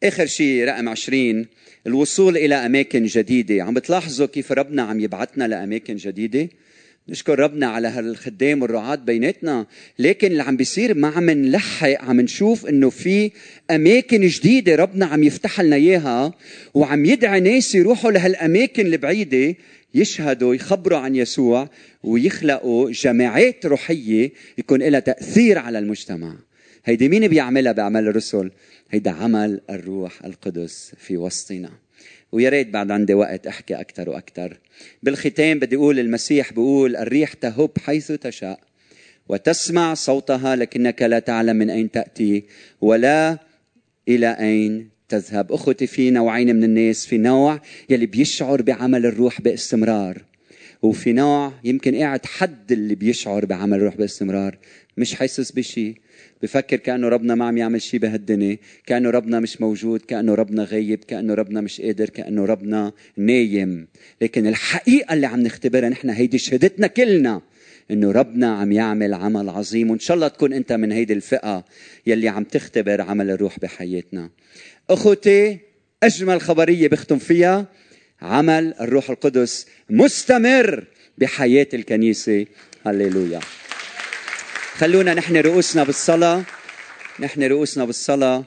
آخر 0.03 0.27
شيء 0.27 0.65
رقم 0.65 0.89
عشرين 0.89 1.47
الوصول 1.87 2.37
إلى 2.37 2.55
أماكن 2.55 3.05
جديدة. 3.05 3.65
عم 3.65 3.75
بتلاحظوا 3.75 4.27
كيف 4.27 4.53
ربنا 4.53 4.83
عم 4.83 5.01
يبعثنا 5.01 5.49
لأماكن 5.49 5.97
جديدة؟ 5.97 6.49
نشكر 7.09 7.39
ربنا 7.39 7.67
على 7.67 7.89
هالخدام 7.89 8.63
والرعاة 8.63 8.95
بيناتنا. 8.95 9.67
لكن 9.99 10.27
اللي 10.27 10.43
عم 10.43 10.57
بيصير 10.57 10.95
ما 10.95 11.09
عم 11.09 11.31
نلحق 11.31 11.89
عم 11.89 12.21
نشوف 12.21 12.67
إنه 12.67 12.91
في 12.91 13.31
أماكن 13.71 14.27
جديدة 14.27 14.77
ربنا 14.77 15.07
عم 15.07 15.23
يفتح 15.23 15.61
لنا 15.61 15.77
إياها 15.77 16.35
وعم 16.75 17.05
يدعي 17.05 17.41
ناس 17.41 17.75
يروحوا 17.75 18.11
لهالأماكن 18.11 18.87
البعيدة 18.87 19.55
يشهدوا 19.95 20.55
يخبروا 20.55 20.99
عن 20.99 21.17
يسوع 21.17 21.69
ويخلقوا 22.03 22.91
جماعات 22.91 23.67
روحية 23.67 24.33
يكون 24.59 24.83
لها 24.83 25.01
تأثير 25.01 25.59
على 25.59 25.79
المجتمع. 25.79 26.37
هيدي 26.85 27.09
مين 27.09 27.29
بيعملها 27.29 27.73
بعمل 27.73 28.09
الرسل؟ 28.09 28.51
هيدا 28.91 29.11
عمل 29.11 29.61
الروح 29.71 30.25
القدس 30.25 30.93
في 30.99 31.17
وسطنا. 31.17 31.71
ويا 32.33 32.49
ريت 32.49 32.69
بعد 32.69 32.91
عندي 32.91 33.15
وقت 33.15 33.47
أحكي 33.47 33.75
أكثر 33.75 34.11
وأكثر 34.11 34.59
بالختام 35.03 35.59
بدي 35.59 35.77
أقول 35.77 35.99
المسيح 35.99 36.53
بيقول 36.53 36.97
الريح 36.97 37.33
تهب 37.33 37.71
حيث 37.79 38.13
تشاء 38.13 38.61
وتسمع 39.29 39.95
صوتها 39.95 40.57
لكنك 40.57 41.03
لا 41.03 41.19
تعلم 41.19 41.57
من 41.57 41.71
أين 41.71 41.91
تأتي 41.91 42.45
ولا 42.81 43.39
إلى 44.09 44.31
أين 44.31 44.89
تذهب. 45.09 45.53
أخوتي 45.53 45.87
في 45.87 46.11
نوعين 46.11 46.57
من 46.57 46.65
الناس 46.65 47.07
في 47.07 47.19
نوع 47.19 47.61
يلي 47.91 48.07
بيشعر 48.07 48.63
بعمل 48.63 49.07
الروح 49.07 49.41
باستمرار. 49.41 50.23
وفي 50.83 51.13
نوع 51.13 51.53
يمكن 51.65 51.95
قاعد 51.95 52.27
حد 52.27 52.73
اللي 52.73 52.95
بيشعر 52.95 53.45
بعمل 53.45 53.79
الروح 53.79 53.97
باستمرار 53.97 54.59
مش 54.97 55.15
حاسس 55.15 55.53
بشيء 55.53 55.95
بفكر 56.43 56.77
كأنه 56.77 57.09
ربنا 57.09 57.35
ما 57.35 57.45
عم 57.45 57.57
يعمل 57.57 57.83
شيء 57.83 58.01
بهالدنيا 58.01 58.59
كأنه 58.87 59.11
ربنا 59.11 59.41
مش 59.41 59.61
موجود 59.61 60.01
كأنه 60.01 60.35
ربنا 60.35 60.65
غايب 60.65 61.05
كأنه 61.05 61.35
ربنا 61.35 61.61
مش 61.61 61.81
قادر 61.81 62.09
كأنه 62.09 62.45
ربنا 62.45 62.93
نايم. 63.17 63.89
لكن 64.21 64.47
الحقيقة 64.47 65.15
اللي 65.15 65.27
عم 65.27 65.41
نختبرها 65.41 65.89
نحن 65.89 66.11
هيدي 66.11 66.39
شهادتنا 66.39 66.87
كلنا 66.87 67.43
إنه 67.91 68.13
ربنا 68.13 68.55
عم 68.55 68.73
يعمل 68.73 69.15
عمل 69.15 69.49
عظيم 69.49 69.91
وإن 69.91 69.99
شاء 69.99 70.15
الله 70.15 70.29
تكون 70.29 70.53
أنت 70.53 70.73
من 70.73 70.93
هيدي 70.93 71.13
الفئة 71.13 71.65
يلي 72.07 72.29
عم 72.29 72.45
تختبر 72.45 73.01
عمل 73.01 73.31
الروح 73.31 73.59
بحياتنا. 73.59 74.31
أخوتي 74.91 75.59
أجمل 76.03 76.41
خبرية 76.41 76.89
بختم 76.89 77.19
فيها 77.19 77.67
عمل 78.23 78.75
الروح 78.81 79.11
القدس 79.11 79.67
مستمر 79.91 80.85
بحياة 81.19 81.67
الكنيسة. 81.75 82.47
هللويا. 82.87 83.41
خلونا 84.75 85.15
نحن 85.15 85.37
رؤوسنا 85.37 85.85
بالصلاة. 85.85 86.45
نحن 87.21 87.43
رؤوسنا 87.43 87.85
بالصلاة. 87.85 88.45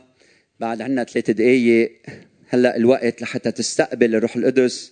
بعد 0.60 0.82
عنا 0.82 1.04
ثلاث 1.04 1.32
دقايق. 1.32 2.02
هلأ 2.50 2.78
الوقت 2.78 3.22
لحتى 3.22 3.52
تستقبل 3.52 4.16
الروح 4.16 4.36
القدس. 4.36 4.92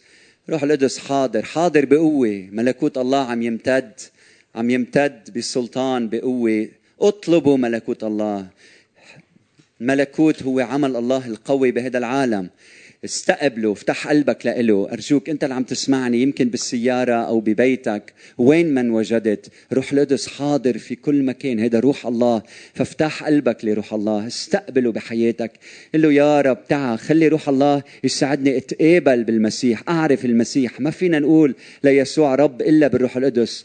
روح 0.49 0.63
القدس 0.63 0.97
حاضر. 0.99 1.43
حاضر 1.43 1.85
بقوة. 1.85 2.49
ملكوت 2.51 2.97
الله 2.97 3.25
عم 3.31 3.41
يمتد. 3.41 3.99
عم 4.55 4.69
يمتد 4.69 5.37
بسلطان 5.37 6.09
بقوة. 6.09 6.67
اطلبوا 7.01 7.57
ملكوت 7.57 8.03
الله. 8.03 8.47
الملكوت 9.81 10.43
هو 10.43 10.59
عمل 10.59 10.95
الله 10.95 11.27
القوي 11.27 11.71
بهذا 11.71 11.97
العالم. 11.97 12.49
استقبله 13.05 13.71
افتح 13.71 14.07
قلبك 14.07 14.45
لإله. 14.45 14.89
أرجوك 14.91 15.29
أنت 15.29 15.43
اللي 15.43 15.55
عم 15.55 15.63
تسمعني 15.63 16.21
يمكن 16.21 16.49
بالسيارة 16.49 17.13
أو 17.13 17.39
ببيتك 17.39 18.13
وين 18.37 18.73
من 18.73 18.89
وجدت 18.89 19.47
روح 19.73 19.93
القدس 19.93 20.27
حاضر 20.27 20.77
في 20.77 20.95
كل 20.95 21.23
مكان. 21.23 21.59
هذا 21.59 21.79
روح 21.79 22.07
الله. 22.07 22.41
فافتح 22.73 23.23
قلبك 23.23 23.65
لروح 23.65 23.93
الله. 23.93 24.27
استقبله 24.27 24.91
بحياتك. 24.91 25.51
قل 25.93 26.01
له 26.01 26.13
يا 26.13 26.41
رب 26.41 26.67
تعا 26.69 26.95
خلي 26.95 27.27
روح 27.27 27.49
الله 27.49 27.83
يساعدني 28.03 28.57
أتقابل 28.57 29.23
بالمسيح 29.23 29.83
أعرف 29.89 30.25
المسيح. 30.25 30.79
ما 30.79 30.91
فينا 30.91 31.19
نقول 31.19 31.55
ليسوع 31.83 32.35
رب 32.35 32.61
إلا 32.61 32.87
بالروح 32.87 33.17
القدس. 33.17 33.63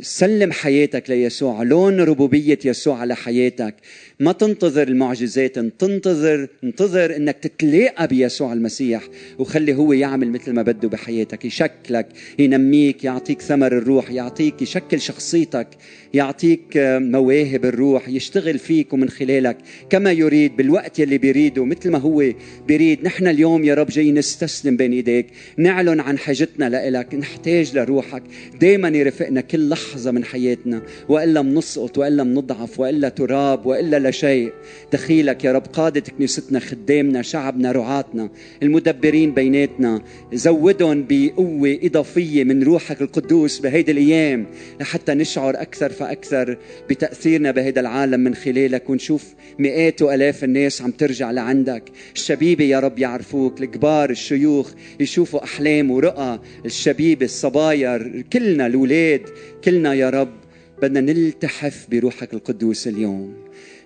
سلم 0.00 0.52
حياتك 0.52 1.10
ليسوع. 1.10 1.62
لون 1.62 2.00
ربوبية 2.00 2.58
يسوع 2.64 2.98
على 2.98 3.16
حياتك. 3.16 3.74
ما 4.20 4.32
تنتظر 4.32 4.88
المعجزات 4.88 5.58
تنتظر 5.58 6.48
انتظر 6.64 7.16
إنك 7.16 7.36
تتلاقى 7.36 8.06
بيسوع 8.06 8.52
المسيح. 8.52 8.71
وخلي 9.38 9.74
هو 9.74 9.92
يعمل 9.92 10.30
مثل 10.30 10.52
ما 10.52 10.62
بده 10.62 10.88
بحياتك 10.88 11.44
يشكلك 11.44 12.06
ينميك 12.38 13.04
يعطيك 13.04 13.42
ثمر 13.42 13.78
الروح 13.78 14.10
يعطيك 14.10 14.62
يشكل 14.62 15.00
شخصيتك 15.00 15.68
يعطيك 16.14 16.62
مواهب 16.76 17.64
الروح 17.64 18.08
يشتغل 18.08 18.58
فيك 18.58 18.92
ومن 18.92 19.08
خلالك. 19.08 19.56
كما 19.90 20.12
يريد 20.12 20.56
بالوقت 20.56 20.98
يلي 20.98 21.18
بيريده 21.18 21.64
مثل 21.64 21.90
ما 21.90 21.98
هو 21.98 22.24
بيريد. 22.68 23.04
نحن 23.04 23.26
اليوم 23.26 23.64
يا 23.64 23.74
رب 23.74 23.86
جاي 23.86 24.12
نستسلم 24.12 24.76
بين 24.76 24.92
إيديك. 24.92 25.26
نعلن 25.56 26.00
عن 26.00 26.18
حاجتنا 26.18 26.68
لإلك. 26.68 27.14
نحتاج 27.14 27.76
لروحك. 27.78 28.22
دايما 28.60 28.88
يرفقنا 28.88 29.40
كل 29.40 29.68
لحظة 29.68 30.10
من 30.10 30.24
حياتنا. 30.24 30.82
وإلا 31.08 31.42
منسقط 31.42 31.98
وإلا 31.98 32.24
منضعف 32.24 32.80
وإلا 32.80 33.08
تراب 33.08 33.66
وإلا 33.66 33.98
لا 33.98 34.10
شيء. 34.10 34.52
دخيلك 34.92 35.44
يا 35.44 35.52
رب 35.52 35.66
قادة 35.72 36.00
كنيستنا 36.00 36.58
خدامنا 36.60 37.22
شعبنا 37.22 37.72
رعاتنا. 37.72 38.30
المدبرين 38.62 39.34
بيناتنا. 39.34 40.02
زودهم 40.32 41.06
بقوة 41.08 41.78
إضافية 41.82 42.44
من 42.44 42.62
روحك 42.62 43.02
القدوس 43.02 43.58
بهيدي 43.58 43.92
الأيام 43.92 44.46
لحتى 44.80 45.14
نشعر 45.14 45.54
أكثر 45.54 45.90
فأكثر 45.90 46.58
بتأثيرنا 46.90 47.50
بهذا 47.50 47.80
العالم 47.80 48.20
من 48.20 48.34
خلالك 48.34 48.90
ونشوف 48.90 49.34
مئات 49.58 50.02
وألاف 50.02 50.44
الناس 50.44 50.82
عم 50.82 50.90
ترجع 50.90 51.30
لعندك. 51.30 51.82
الشبيبة 52.14 52.64
يا 52.64 52.80
رب 52.80 52.98
يعرفوك 52.98 53.60
الكبار 53.60 54.10
الشيوخ 54.10 54.72
يشوفوا 55.00 55.44
أحلام 55.44 55.90
ورؤى 55.90 56.40
الشبيبة 56.64 57.24
الصباير 57.24 58.24
كلنا 58.32 58.66
الأولاد 58.66 59.22
كلنا 59.64 59.94
يا 59.94 60.10
رب 60.10 60.32
بدنا 60.82 61.00
نلتحف 61.00 61.86
بروحك 61.90 62.34
القدوس 62.34 62.88
اليوم. 62.88 63.34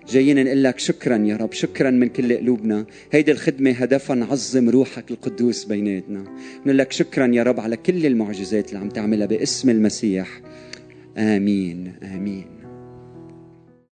جايين 0.09 0.45
نقول 0.45 0.63
لك 0.63 0.79
شكرا 0.79 1.17
يا 1.17 1.37
رب 1.37 1.53
شكرا 1.53 1.89
من 1.89 2.09
كل 2.09 2.37
قلوبنا. 2.37 2.85
هيدي 3.11 3.31
الخدمة 3.31 3.71
هدفها 3.71 4.15
نعظم 4.15 4.69
روحك 4.69 5.11
القدوس 5.11 5.65
بيناتنا. 5.65 6.23
نقول 6.65 6.77
لك 6.77 6.91
شكرا 6.91 7.27
يا 7.27 7.43
رب 7.43 7.59
على 7.59 7.77
كل 7.77 8.05
المعجزات 8.05 8.69
اللي 8.69 8.79
عم 8.79 8.89
تعملها 8.89 9.27
باسم 9.27 9.69
المسيح. 9.69 10.41
آمين 11.17 11.93
آمين. 12.03 12.56